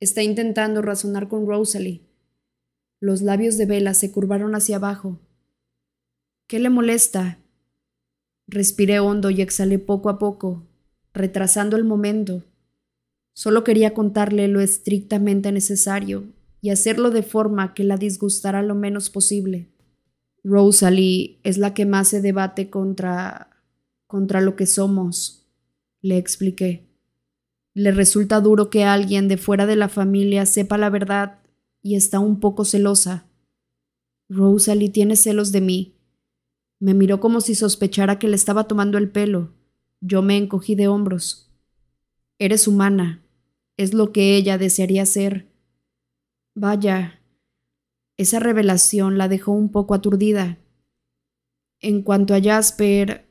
[0.00, 2.02] Está intentando razonar con Rosalie.
[3.00, 5.18] Los labios de Vela se curvaron hacia abajo.
[6.46, 7.38] ¿Qué le molesta?
[8.46, 10.66] Respiré hondo y exhalé poco a poco,
[11.12, 12.44] retrasando el momento
[13.34, 16.24] Solo quería contarle lo estrictamente necesario
[16.60, 19.68] y hacerlo de forma que la disgustara lo menos posible.
[20.44, 23.50] Rosalie es la que más se debate contra
[24.10, 25.46] contra lo que somos,
[26.02, 26.84] le expliqué.
[27.74, 31.38] Le resulta duro que alguien de fuera de la familia sepa la verdad
[31.80, 33.26] y está un poco celosa.
[34.28, 35.94] Rosalie tiene celos de mí.
[36.80, 39.52] Me miró como si sospechara que le estaba tomando el pelo.
[40.00, 41.48] Yo me encogí de hombros.
[42.40, 43.22] Eres humana.
[43.76, 45.46] Es lo que ella desearía ser.
[46.56, 47.19] Vaya,
[48.20, 50.58] esa revelación la dejó un poco aturdida.
[51.80, 53.24] En cuanto a Jasper,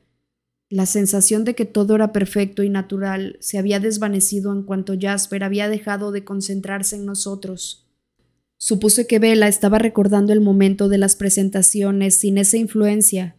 [0.68, 5.44] la sensación de que todo era perfecto y natural se había desvanecido en cuanto Jasper
[5.44, 7.86] había dejado de concentrarse en nosotros.
[8.56, 13.36] Supuse que Bella estaba recordando el momento de las presentaciones sin esa influencia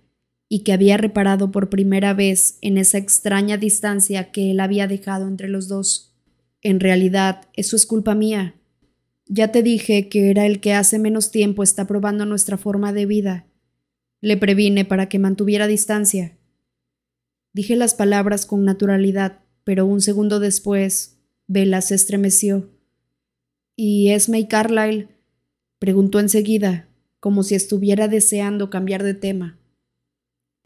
[0.47, 5.27] y que había reparado por primera vez en esa extraña distancia que él había dejado
[5.27, 6.15] entre los dos.
[6.61, 8.55] En realidad, eso es culpa mía.
[9.31, 13.05] Ya te dije que era el que hace menos tiempo está probando nuestra forma de
[13.05, 13.47] vida.
[14.19, 16.37] Le previne para que mantuviera distancia.
[17.53, 21.17] Dije las palabras con naturalidad, pero un segundo después,
[21.47, 22.69] Bella se estremeció.
[23.75, 25.07] ¿Y Esme y Carlyle?
[25.79, 26.89] preguntó enseguida,
[27.21, 29.61] como si estuviera deseando cambiar de tema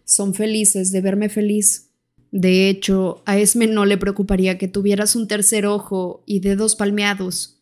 [0.06, 1.90] son felices de verme feliz.
[2.32, 7.55] De hecho, a Esme no le preocuparía que tuvieras un tercer ojo y dedos palmeados.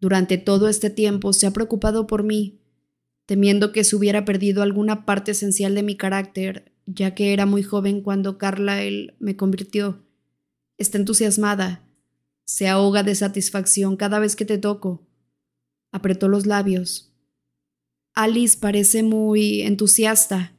[0.00, 2.60] Durante todo este tiempo se ha preocupado por mí,
[3.26, 7.62] temiendo que se hubiera perdido alguna parte esencial de mi carácter, ya que era muy
[7.62, 10.04] joven cuando Carlyle me convirtió.
[10.78, 11.84] Está entusiasmada.
[12.44, 15.06] Se ahoga de satisfacción cada vez que te toco.
[15.90, 17.12] Apretó los labios.
[18.14, 20.54] Alice parece muy entusiasta.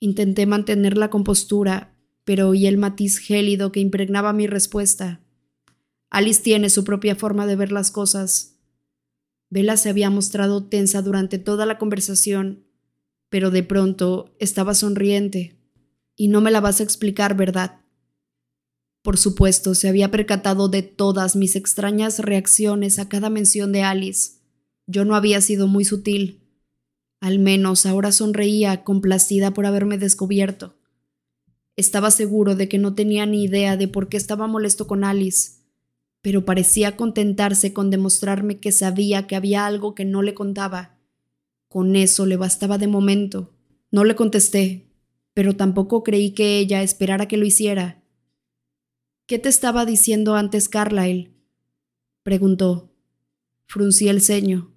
[0.00, 1.94] Intenté mantener la compostura,
[2.24, 5.20] pero oí el matiz gélido que impregnaba mi respuesta.
[6.10, 8.56] Alice tiene su propia forma de ver las cosas.
[9.50, 12.64] Bella se había mostrado tensa durante toda la conversación,
[13.28, 15.58] pero de pronto estaba sonriente.
[16.16, 17.80] Y no me la vas a explicar, ¿verdad?
[19.02, 24.40] Por supuesto, se había percatado de todas mis extrañas reacciones a cada mención de Alice.
[24.86, 26.42] Yo no había sido muy sutil.
[27.20, 30.76] Al menos ahora sonreía complacida por haberme descubierto.
[31.76, 35.57] Estaba seguro de que no tenía ni idea de por qué estaba molesto con Alice,
[36.28, 40.98] pero parecía contentarse con demostrarme que sabía que había algo que no le contaba.
[41.68, 43.54] Con eso le bastaba de momento.
[43.90, 44.90] No le contesté,
[45.32, 48.02] pero tampoco creí que ella esperara que lo hiciera.
[49.24, 51.32] ¿Qué te estaba diciendo antes Carlyle?
[52.22, 52.92] preguntó.
[53.64, 54.70] Fruncí el ceño.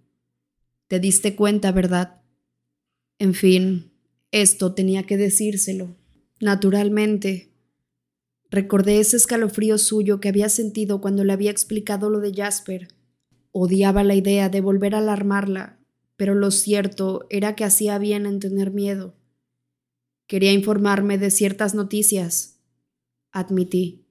[0.88, 2.22] Te diste cuenta, ¿verdad?
[3.20, 3.92] En fin,
[4.32, 5.98] esto tenía que decírselo.
[6.40, 7.51] Naturalmente.
[8.52, 12.90] Recordé ese escalofrío suyo que había sentido cuando le había explicado lo de Jasper.
[13.54, 15.80] Odiaba la idea de volver a alarmarla,
[16.18, 19.16] pero lo cierto era que hacía bien en tener miedo.
[20.28, 22.60] Quería informarme de ciertas noticias,
[23.32, 24.06] admití.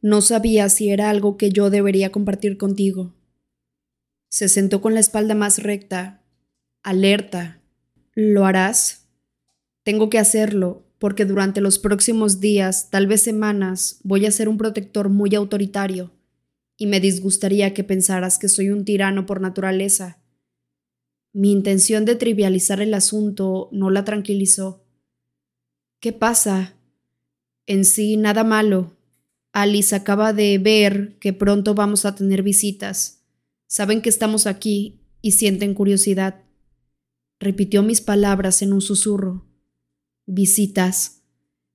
[0.00, 3.14] No sabía si era algo que yo debería compartir contigo.
[4.28, 6.22] Se sentó con la espalda más recta,
[6.84, 7.60] alerta.
[8.14, 9.08] ¿Lo harás?
[9.82, 14.56] Tengo que hacerlo, porque durante los próximos días, tal vez semanas, voy a ser un
[14.56, 16.12] protector muy autoritario,
[16.76, 20.22] y me disgustaría que pensaras que soy un tirano por naturaleza.
[21.32, 24.84] Mi intención de trivializar el asunto no la tranquilizó.
[25.98, 26.76] ¿Qué pasa?
[27.66, 28.96] En sí, nada malo.
[29.52, 33.24] Alice acaba de ver que pronto vamos a tener visitas.
[33.66, 36.44] Saben que estamos aquí y sienten curiosidad.
[37.40, 39.48] Repitió mis palabras en un susurro.
[40.26, 41.22] Visitas.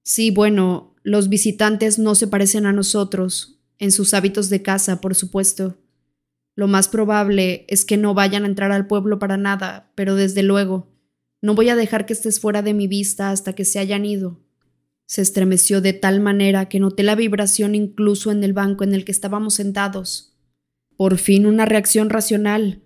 [0.04, 5.16] Sí, bueno, los visitantes no se parecen a nosotros, en sus hábitos de casa, por
[5.16, 5.78] supuesto.
[6.56, 10.44] Lo más probable es que no vayan a entrar al pueblo para nada, pero desde
[10.44, 10.92] luego,
[11.42, 14.40] no voy a dejar que estés fuera de mi vista hasta que se hayan ido.
[15.06, 19.06] Se estremeció de tal manera que noté la vibración incluso en el banco en el
[19.06, 20.36] que estábamos sentados.
[20.98, 22.82] Por fin una reacción racional,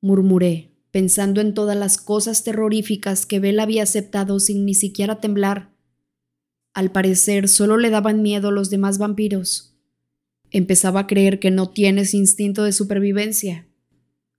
[0.00, 5.72] murmuré, pensando en todas las cosas terroríficas que Bella había aceptado sin ni siquiera temblar.
[6.74, 9.74] Al parecer solo le daban miedo los demás vampiros.
[10.50, 13.66] Empezaba a creer que no tienes instinto de supervivencia.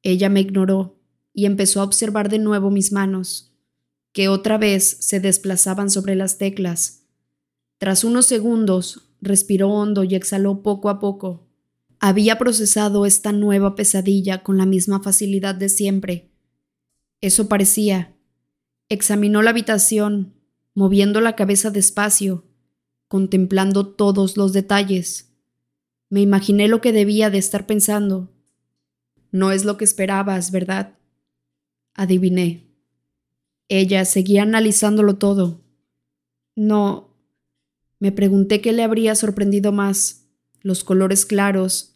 [0.03, 0.99] Ella me ignoró
[1.33, 3.51] y empezó a observar de nuevo mis manos,
[4.11, 7.07] que otra vez se desplazaban sobre las teclas.
[7.79, 11.47] Tras unos segundos, respiró hondo y exhaló poco a poco.
[11.99, 16.32] Había procesado esta nueva pesadilla con la misma facilidad de siempre.
[17.23, 18.13] Eso parecía.
[18.89, 20.33] Examinó la habitación,
[20.73, 22.43] moviendo la cabeza despacio,
[23.07, 25.33] contemplando todos los detalles.
[26.09, 28.29] Me imaginé lo que debía de estar pensando.
[29.31, 30.99] No es lo que esperabas, ¿verdad?
[31.93, 32.67] Adiviné.
[33.69, 35.61] Ella seguía analizándolo todo.
[36.57, 37.15] No.
[37.99, 40.25] Me pregunté qué le habría sorprendido más,
[40.59, 41.95] los colores claros,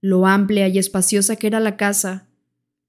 [0.00, 2.28] lo amplia y espaciosa que era la casa,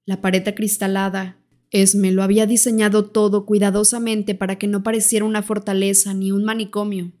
[0.04, 1.39] la pared acristalada.
[1.70, 7.12] Esme lo había diseñado todo cuidadosamente para que no pareciera una fortaleza ni un manicomio.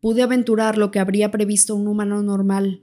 [0.00, 2.82] Pude aventurar lo que habría previsto un humano normal.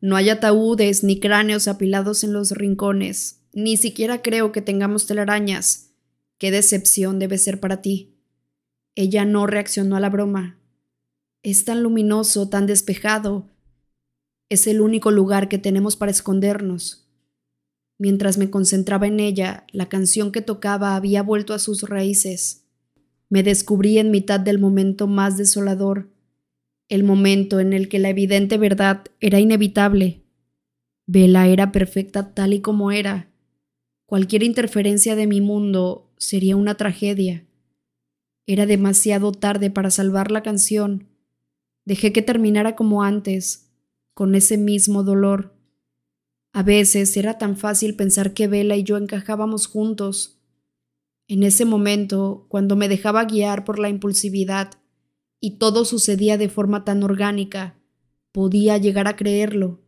[0.00, 5.90] No hay ataúdes ni cráneos apilados en los rincones, ni siquiera creo que tengamos telarañas.
[6.38, 8.14] Qué decepción debe ser para ti.
[8.94, 10.58] Ella no reaccionó a la broma.
[11.42, 13.50] Es tan luminoso, tan despejado,
[14.48, 17.05] es el único lugar que tenemos para escondernos.
[17.98, 22.64] Mientras me concentraba en ella, la canción que tocaba había vuelto a sus raíces.
[23.28, 26.10] Me descubrí en mitad del momento más desolador,
[26.88, 30.22] el momento en el que la evidente verdad era inevitable.
[31.06, 33.28] Vela era perfecta tal y como era.
[34.06, 37.44] Cualquier interferencia de mi mundo sería una tragedia.
[38.46, 41.08] Era demasiado tarde para salvar la canción.
[41.84, 43.68] Dejé que terminara como antes,
[44.14, 45.55] con ese mismo dolor.
[46.56, 50.38] A veces era tan fácil pensar que Vela y yo encajábamos juntos.
[51.28, 54.70] En ese momento, cuando me dejaba guiar por la impulsividad
[55.38, 57.78] y todo sucedía de forma tan orgánica,
[58.32, 59.82] podía llegar a creerlo.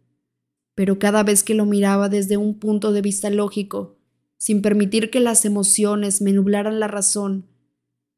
[0.74, 3.96] Pero cada vez que lo miraba desde un punto de vista lógico,
[4.36, 7.46] sin permitir que las emociones me nublaran la razón,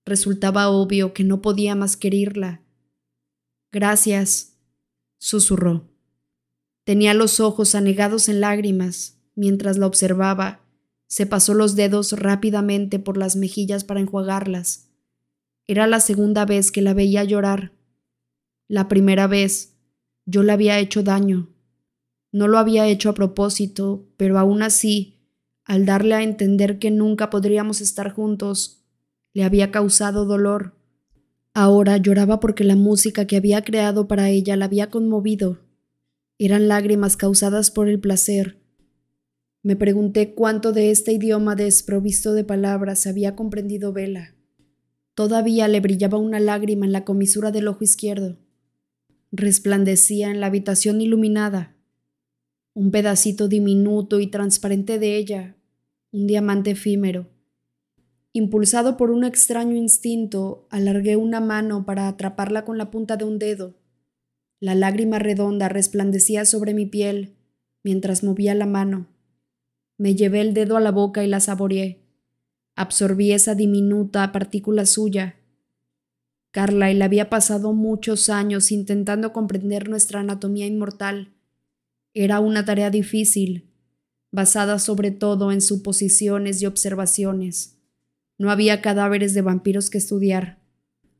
[0.04, 2.62] resultaba obvio que no podía más querirla.
[3.70, 4.56] Gracias,
[5.18, 5.89] susurró.
[6.84, 9.18] Tenía los ojos anegados en lágrimas.
[9.34, 10.60] Mientras la observaba,
[11.06, 14.88] se pasó los dedos rápidamente por las mejillas para enjuagarlas.
[15.66, 17.72] Era la segunda vez que la veía llorar.
[18.66, 19.74] La primera vez
[20.24, 21.48] yo le había hecho daño.
[22.32, 25.18] No lo había hecho a propósito, pero aún así,
[25.64, 28.84] al darle a entender que nunca podríamos estar juntos,
[29.32, 30.74] le había causado dolor.
[31.54, 35.58] Ahora lloraba porque la música que había creado para ella la había conmovido
[36.46, 38.58] eran lágrimas causadas por el placer.
[39.62, 44.34] Me pregunté cuánto de este idioma desprovisto de palabras había comprendido Vela.
[45.14, 48.38] Todavía le brillaba una lágrima en la comisura del ojo izquierdo.
[49.30, 51.76] Resplandecía en la habitación iluminada.
[52.72, 55.56] un pedacito diminuto y transparente de ella,
[56.12, 57.28] un diamante efímero.
[58.32, 63.38] Impulsado por un extraño instinto, alargué una mano para atraparla con la punta de un
[63.38, 63.79] dedo.
[64.60, 67.34] La lágrima redonda resplandecía sobre mi piel
[67.82, 69.06] mientras movía la mano.
[69.96, 72.02] Me llevé el dedo a la boca y la saboreé.
[72.76, 75.36] Absorbí esa diminuta partícula suya.
[76.50, 81.32] Carlyle había pasado muchos años intentando comprender nuestra anatomía inmortal.
[82.12, 83.70] Era una tarea difícil,
[84.30, 87.78] basada sobre todo en suposiciones y observaciones.
[88.36, 90.59] No había cadáveres de vampiros que estudiar.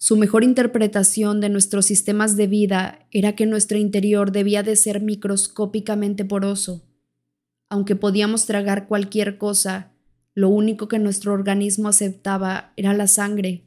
[0.02, 5.02] Su mejor interpretación de nuestros sistemas de vida era que nuestro interior debía de ser
[5.02, 6.82] microscópicamente poroso.
[7.68, 9.92] Aunque podíamos tragar cualquier cosa,
[10.34, 13.66] lo único que nuestro organismo aceptaba era la sangre,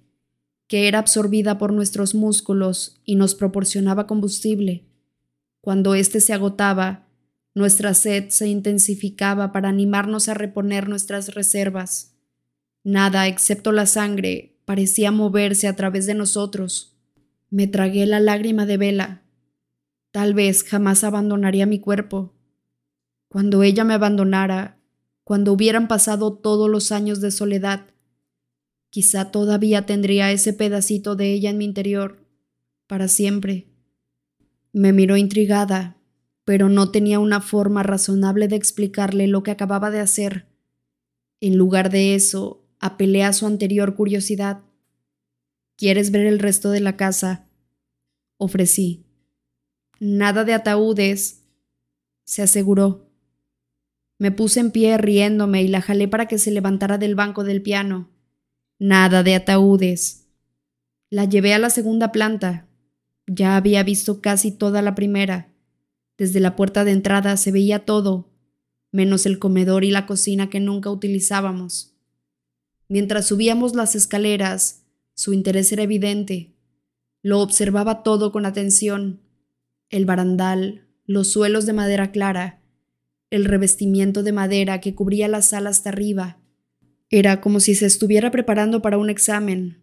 [0.67, 4.87] que era absorbida por nuestros músculos y nos proporcionaba combustible.
[5.61, 7.05] Cuando éste se agotaba,
[7.53, 12.15] nuestra sed se intensificaba para animarnos a reponer nuestras reservas.
[12.83, 16.97] Nada, excepto la sangre, parecía moverse a través de nosotros.
[17.49, 19.23] Me tragué la lágrima de vela.
[20.11, 22.33] Tal vez jamás abandonaría mi cuerpo.
[23.27, 24.79] Cuando ella me abandonara,
[25.23, 27.87] cuando hubieran pasado todos los años de soledad,
[28.89, 32.27] quizá todavía tendría ese pedacito de ella en mi interior,
[32.87, 33.67] para siempre.
[34.71, 35.97] Me miró intrigada,
[36.45, 40.47] pero no tenía una forma razonable de explicarle lo que acababa de hacer.
[41.39, 44.61] En lugar de eso, apelé a su anterior curiosidad.
[45.77, 47.47] ¿Quieres ver el resto de la casa?
[48.35, 49.05] Ofrecí.
[50.01, 51.45] Nada de ataúdes,
[52.25, 53.09] se aseguró.
[54.19, 57.61] Me puse en pie riéndome y la jalé para que se levantara del banco del
[57.61, 58.11] piano.
[58.79, 60.27] Nada de ataúdes.
[61.09, 62.67] La llevé a la segunda planta.
[63.27, 65.53] Ya había visto casi toda la primera.
[66.17, 68.33] Desde la puerta de entrada se veía todo,
[68.91, 71.92] menos el comedor y la cocina que nunca utilizábamos.
[72.87, 74.83] Mientras subíamos las escaleras,
[75.15, 76.53] su interés era evidente.
[77.21, 79.21] Lo observaba todo con atención.
[79.89, 82.61] El barandal, los suelos de madera clara,
[83.29, 86.37] el revestimiento de madera que cubría la sala hasta arriba.
[87.09, 89.81] Era como si se estuviera preparando para un examen.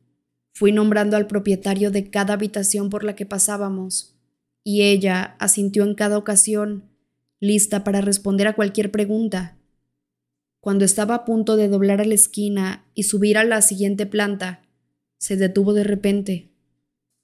[0.53, 4.17] Fui nombrando al propietario de cada habitación por la que pasábamos,
[4.65, 6.91] y ella asintió en cada ocasión,
[7.39, 9.57] lista para responder a cualquier pregunta.
[10.61, 14.63] Cuando estaba a punto de doblar a la esquina y subir a la siguiente planta,
[15.19, 16.51] se detuvo de repente.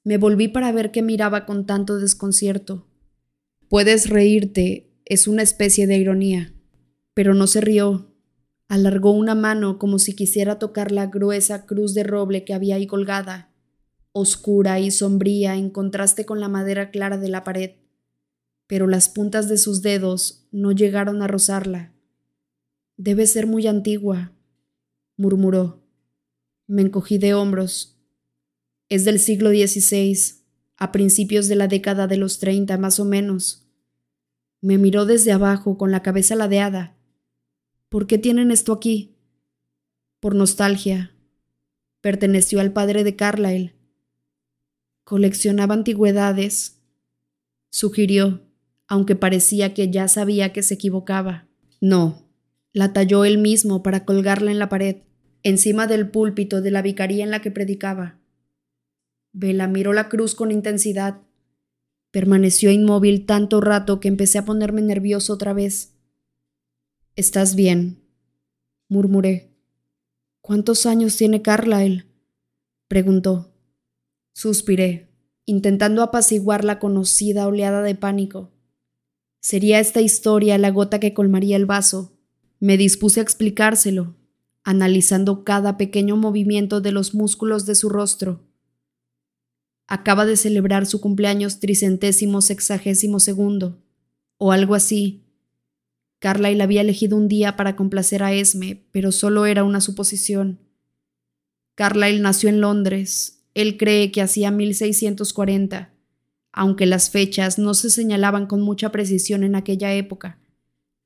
[0.05, 2.87] Me volví para ver que miraba con tanto desconcierto.
[3.69, 6.55] Puedes reírte, es una especie de ironía.
[7.13, 8.15] Pero no se rió.
[8.69, 12.87] Alargó una mano como si quisiera tocar la gruesa cruz de roble que había ahí
[12.87, 13.53] colgada,
[14.13, 17.73] oscura y sombría en contraste con la madera clara de la pared.
[18.67, 21.96] Pero las puntas de sus dedos no llegaron a rozarla.
[22.97, 24.33] Debe ser muy antigua,
[25.17, 25.83] murmuró.
[26.67, 27.99] Me encogí de hombros.
[28.89, 30.19] Es del siglo XVI,
[30.77, 33.67] a principios de la década de los treinta más o menos.
[34.61, 36.97] Me miró desde abajo con la cabeza ladeada.
[37.89, 39.17] ¿Por qué tienen esto aquí?
[40.19, 41.15] Por nostalgia.
[42.01, 43.75] Perteneció al padre de Carlyle.
[45.05, 46.81] Coleccionaba antigüedades,
[47.71, 48.43] sugirió,
[48.89, 51.47] aunque parecía que ya sabía que se equivocaba.
[51.81, 52.26] No,
[52.77, 54.97] la talló él mismo para colgarla en la pared,
[55.43, 58.19] encima del púlpito de la vicaría en la que predicaba.
[59.33, 61.23] Vela miró la cruz con intensidad.
[62.11, 65.95] Permaneció inmóvil tanto rato que empecé a ponerme nervioso otra vez.
[67.15, 68.03] ¿Estás bien?
[68.91, 69.57] murmuré.
[70.43, 72.05] ¿Cuántos años tiene Carlyle?
[72.89, 73.55] preguntó.
[74.35, 75.09] Suspiré,
[75.47, 78.53] intentando apaciguar la conocida oleada de pánico.
[79.41, 82.16] Sería esta historia la gota que colmaría el vaso,
[82.59, 84.17] me dispuse a explicárselo,
[84.65, 88.43] analizando cada pequeño movimiento de los músculos de su rostro.
[89.87, 93.79] Acaba de celebrar su cumpleaños tricentésimo sexagésimo segundo,
[94.39, 95.23] o algo así.
[96.19, 100.59] Carlyle había elegido un día para complacer a Esme, pero solo era una suposición.
[101.75, 103.45] Carlyle nació en Londres.
[103.55, 105.93] Él cree que hacía 1640,
[106.53, 110.41] aunque las fechas no se señalaban con mucha precisión en aquella época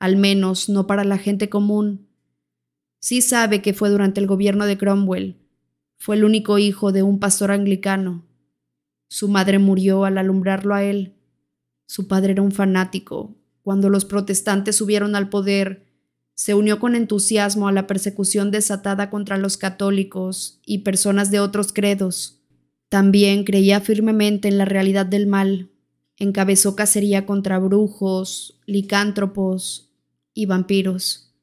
[0.00, 2.08] al menos no para la gente común.
[3.00, 5.36] Sí sabe que fue durante el gobierno de Cromwell.
[5.98, 8.24] Fue el único hijo de un pastor anglicano.
[9.08, 11.14] Su madre murió al alumbrarlo a él.
[11.86, 13.36] Su padre era un fanático.
[13.62, 15.86] Cuando los protestantes subieron al poder,
[16.34, 21.74] se unió con entusiasmo a la persecución desatada contra los católicos y personas de otros
[21.74, 22.40] credos.
[22.88, 25.68] También creía firmemente en la realidad del mal,
[26.16, 29.89] encabezó cacería contra brujos, licántropos
[30.34, 31.34] y vampiros.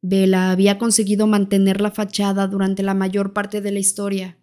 [0.00, 4.36] Vela había conseguido mantener la fachada durante la mayor parte de la historia,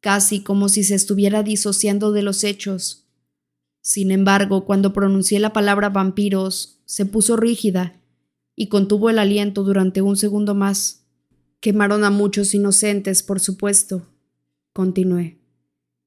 [0.00, 3.06] casi como si se estuviera disociando de los hechos.
[3.80, 8.00] Sin embargo, cuando pronuncié la palabra vampiros, se puso rígida
[8.54, 11.06] y contuvo el aliento durante un segundo más.
[11.60, 14.06] Quemaron a muchos inocentes, por supuesto,
[14.72, 15.38] continué,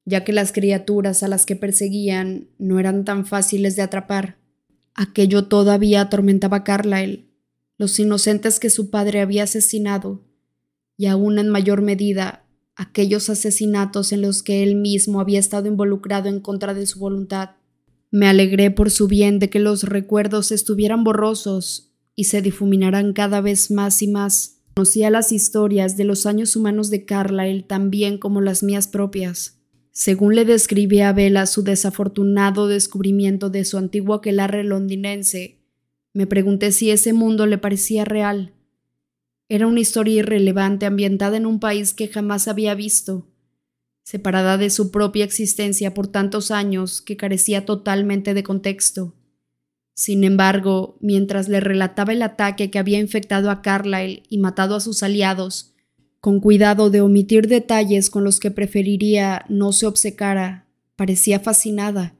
[0.04, 4.41] ya que las criaturas a las que perseguían no eran tan fáciles de atrapar.
[4.94, 7.28] Aquello todavía atormentaba a Carlyle,
[7.78, 10.22] los inocentes que su padre había asesinado,
[10.96, 12.44] y aún en mayor medida
[12.76, 17.50] aquellos asesinatos en los que él mismo había estado involucrado en contra de su voluntad.
[18.10, 23.40] Me alegré por su bien de que los recuerdos estuvieran borrosos y se difuminaran cada
[23.40, 24.58] vez más y más.
[24.74, 29.61] Conocía las historias de los años humanos de Carlyle tan bien como las mías propias.
[29.92, 35.58] Según le describía a Bella su desafortunado descubrimiento de su antiguo aquelarre londinense,
[36.14, 38.54] me pregunté si ese mundo le parecía real.
[39.50, 43.28] Era una historia irrelevante ambientada en un país que jamás había visto,
[44.02, 49.14] separada de su propia existencia por tantos años que carecía totalmente de contexto.
[49.92, 54.80] Sin embargo, mientras le relataba el ataque que había infectado a Carlyle y matado a
[54.80, 55.71] sus aliados,
[56.22, 62.14] con cuidado de omitir detalles con los que preferiría no se obcecara, parecía fascinada.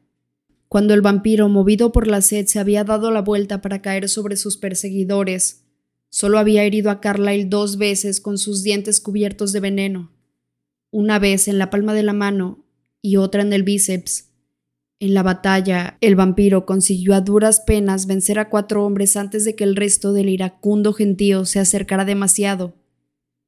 [0.68, 4.36] Cuando el vampiro, movido por la sed, se había dado la vuelta para caer sobre
[4.36, 5.62] sus perseguidores,
[6.10, 10.10] solo había herido a Carlyle dos veces con sus dientes cubiertos de veneno,
[10.90, 12.66] una vez en la palma de la mano
[13.02, 14.32] y otra en el bíceps,
[14.98, 19.54] en la batalla, el vampiro consiguió a duras penas vencer a cuatro hombres antes de
[19.54, 22.74] que el resto del iracundo gentío se acercara demasiado.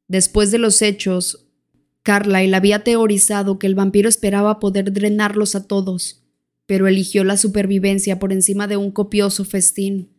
[0.08, 1.46] Después de los hechos,
[2.02, 6.22] Carlyle había teorizado que el vampiro esperaba poder drenarlos a todos,
[6.66, 10.10] pero eligió la supervivencia por encima de un copioso festín.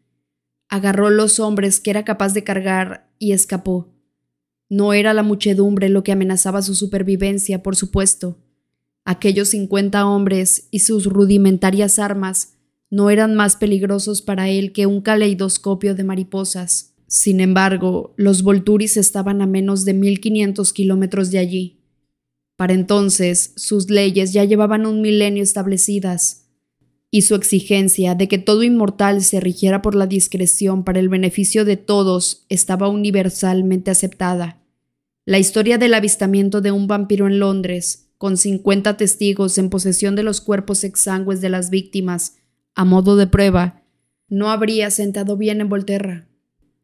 [0.68, 3.94] Agarró los hombres que era capaz de cargar y escapó.
[4.68, 8.40] No era la muchedumbre lo que amenazaba su supervivencia, por supuesto.
[9.06, 12.56] Aquellos cincuenta hombres y sus rudimentarias armas
[12.90, 16.95] no eran más peligrosos para él que un caleidoscopio de mariposas.
[17.16, 21.80] Sin embargo, los Volturis estaban a menos de mil quinientos kilómetros de allí.
[22.58, 26.50] Para entonces, sus leyes ya llevaban un milenio establecidas,
[27.12, 31.64] y su exigencia de que todo inmortal se rigiera por la discreción para el beneficio
[31.64, 34.62] de todos estaba universalmente aceptada.
[35.24, 40.24] La historia del avistamiento de un vampiro en Londres con 50 testigos en posesión de
[40.24, 42.36] los cuerpos exangües de las víctimas,
[42.74, 43.84] a modo de prueba,
[44.28, 46.28] no habría sentado bien en Volterra.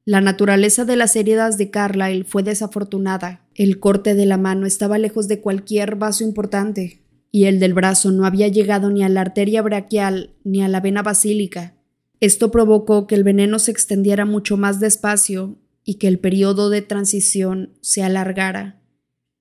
[0.03, 3.45] La naturaleza de las heridas de Carlyle fue desafortunada.
[3.53, 8.11] El corte de la mano estaba lejos de cualquier vaso importante, y el del brazo
[8.11, 11.75] no había llegado ni a la arteria braquial ni a la vena basílica.
[12.19, 16.81] Esto provocó que el veneno se extendiera mucho más despacio y que el periodo de
[16.81, 18.81] transición se alargara.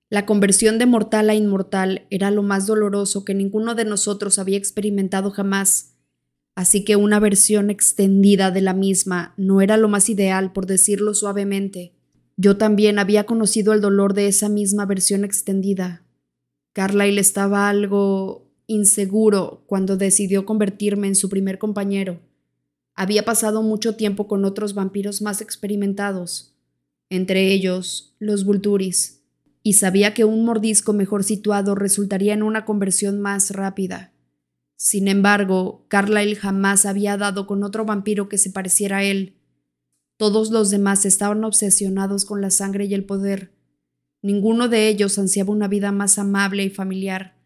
[0.09, 4.57] La conversión de mortal a inmortal era lo más doloroso que ninguno de nosotros había
[4.57, 5.90] experimentado jamás,
[6.55, 11.13] así que una versión extendida de la misma no era lo más ideal, por decirlo
[11.13, 11.93] suavemente.
[12.37, 16.03] Yo también había conocido el dolor de esa misma versión extendida.
[16.73, 22.19] Carlyle estaba algo inseguro cuando decidió convertirme en su primer compañero.
[22.95, 26.55] Había pasado mucho tiempo con otros vampiros más experimentados,
[27.09, 29.21] entre ellos los Vulturis
[29.63, 34.11] y sabía que un mordisco mejor situado resultaría en una conversión más rápida.
[34.81, 39.35] Sin embargo, Carlyle jamás había dado con otro vampiro que se pareciera a él.
[40.17, 43.51] Todos los demás estaban obsesionados con la sangre y el poder.
[44.23, 47.37] Ninguno de ellos ansiaba una vida más amable y familiar.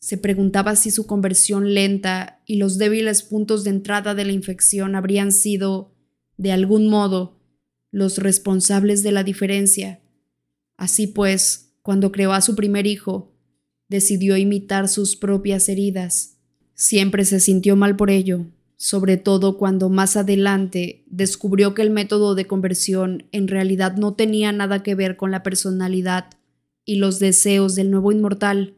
[0.00, 4.96] Se preguntaba si su conversión lenta y los débiles puntos de entrada de la infección
[4.96, 5.94] habrían sido,
[6.36, 7.40] de algún modo,
[7.90, 10.02] los responsables de la diferencia
[10.76, 13.34] Así pues, cuando creó a su primer hijo,
[13.88, 16.39] decidió imitar sus propias heridas.
[16.80, 18.46] Siempre se sintió mal por ello,
[18.78, 24.50] sobre todo cuando más adelante descubrió que el método de conversión en realidad no tenía
[24.50, 26.30] nada que ver con la personalidad
[26.86, 28.76] y los deseos del nuevo inmortal.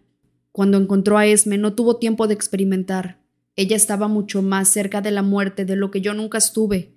[0.50, 3.20] Cuando encontró a Esme no tuvo tiempo de experimentar.
[3.54, 6.96] Ella estaba mucho más cerca de la muerte de lo que yo nunca estuve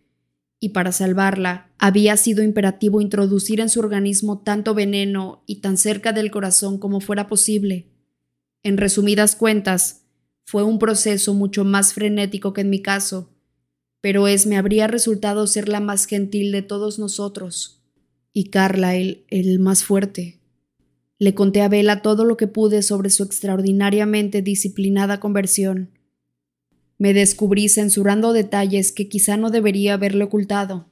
[0.59, 6.13] y para salvarla había sido imperativo introducir en su organismo tanto veneno y tan cerca
[6.13, 7.91] del corazón como fuera posible.
[8.63, 10.04] En resumidas cuentas,
[10.45, 13.29] fue un proceso mucho más frenético que en mi caso,
[13.99, 17.81] pero es me habría resultado ser la más gentil de todos nosotros,
[18.31, 20.39] y Carlyle el más fuerte.
[21.17, 25.89] Le conté a Bella todo lo que pude sobre su extraordinariamente disciplinada conversión.
[26.99, 30.85] Me descubrí censurando detalles que quizá no debería haberle ocultado,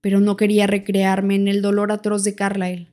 [0.00, 2.88] pero no quería recrearme en el dolor atroz de Carlyle.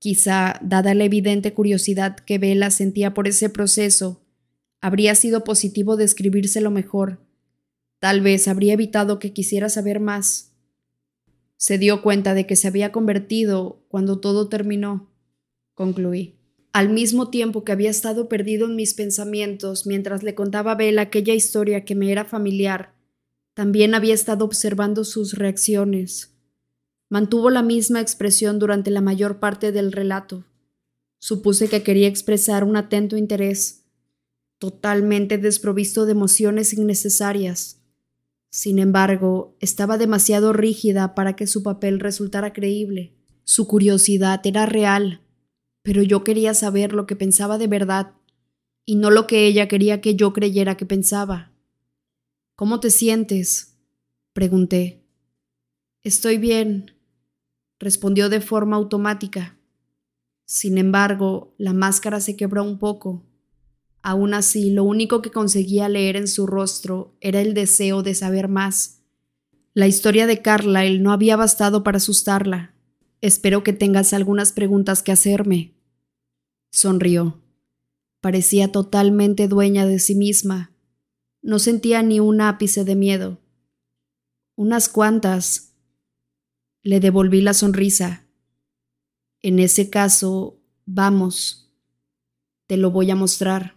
[0.00, 4.23] Quizá, dada la evidente curiosidad que Bella sentía por ese proceso,
[4.84, 7.18] habría sido positivo describírselo mejor.
[8.00, 10.52] Tal vez habría evitado que quisiera saber más.
[11.56, 15.10] Se dio cuenta de que se había convertido cuando todo terminó,
[15.72, 16.38] concluí.
[16.74, 21.00] Al mismo tiempo que había estado perdido en mis pensamientos mientras le contaba a Bella
[21.00, 22.94] aquella historia que me era familiar,
[23.54, 26.36] también había estado observando sus reacciones.
[27.08, 30.44] Mantuvo la misma expresión durante la mayor parte del relato.
[31.20, 33.83] Supuse que quería expresar un atento interés,
[34.64, 37.82] totalmente desprovisto de emociones innecesarias.
[38.48, 43.12] Sin embargo, estaba demasiado rígida para que su papel resultara creíble.
[43.44, 45.20] Su curiosidad era real,
[45.82, 48.12] pero yo quería saber lo que pensaba de verdad,
[48.86, 51.52] y no lo que ella quería que yo creyera que pensaba.
[52.56, 53.76] ¿Cómo te sientes?
[54.32, 55.04] pregunté.
[56.02, 56.92] Estoy bien,
[57.78, 59.58] respondió de forma automática.
[60.46, 63.26] Sin embargo, la máscara se quebró un poco.
[64.06, 68.48] Aún así, lo único que conseguía leer en su rostro era el deseo de saber
[68.48, 69.00] más.
[69.72, 72.74] La historia de Carlyle no había bastado para asustarla.
[73.22, 75.72] Espero que tengas algunas preguntas que hacerme.
[76.70, 77.40] Sonrió.
[78.20, 80.70] Parecía totalmente dueña de sí misma.
[81.40, 83.40] No sentía ni un ápice de miedo.
[84.54, 85.72] Unas cuantas.
[86.82, 88.26] Le devolví la sonrisa.
[89.40, 91.72] En ese caso, vamos.
[92.66, 93.73] Te lo voy a mostrar.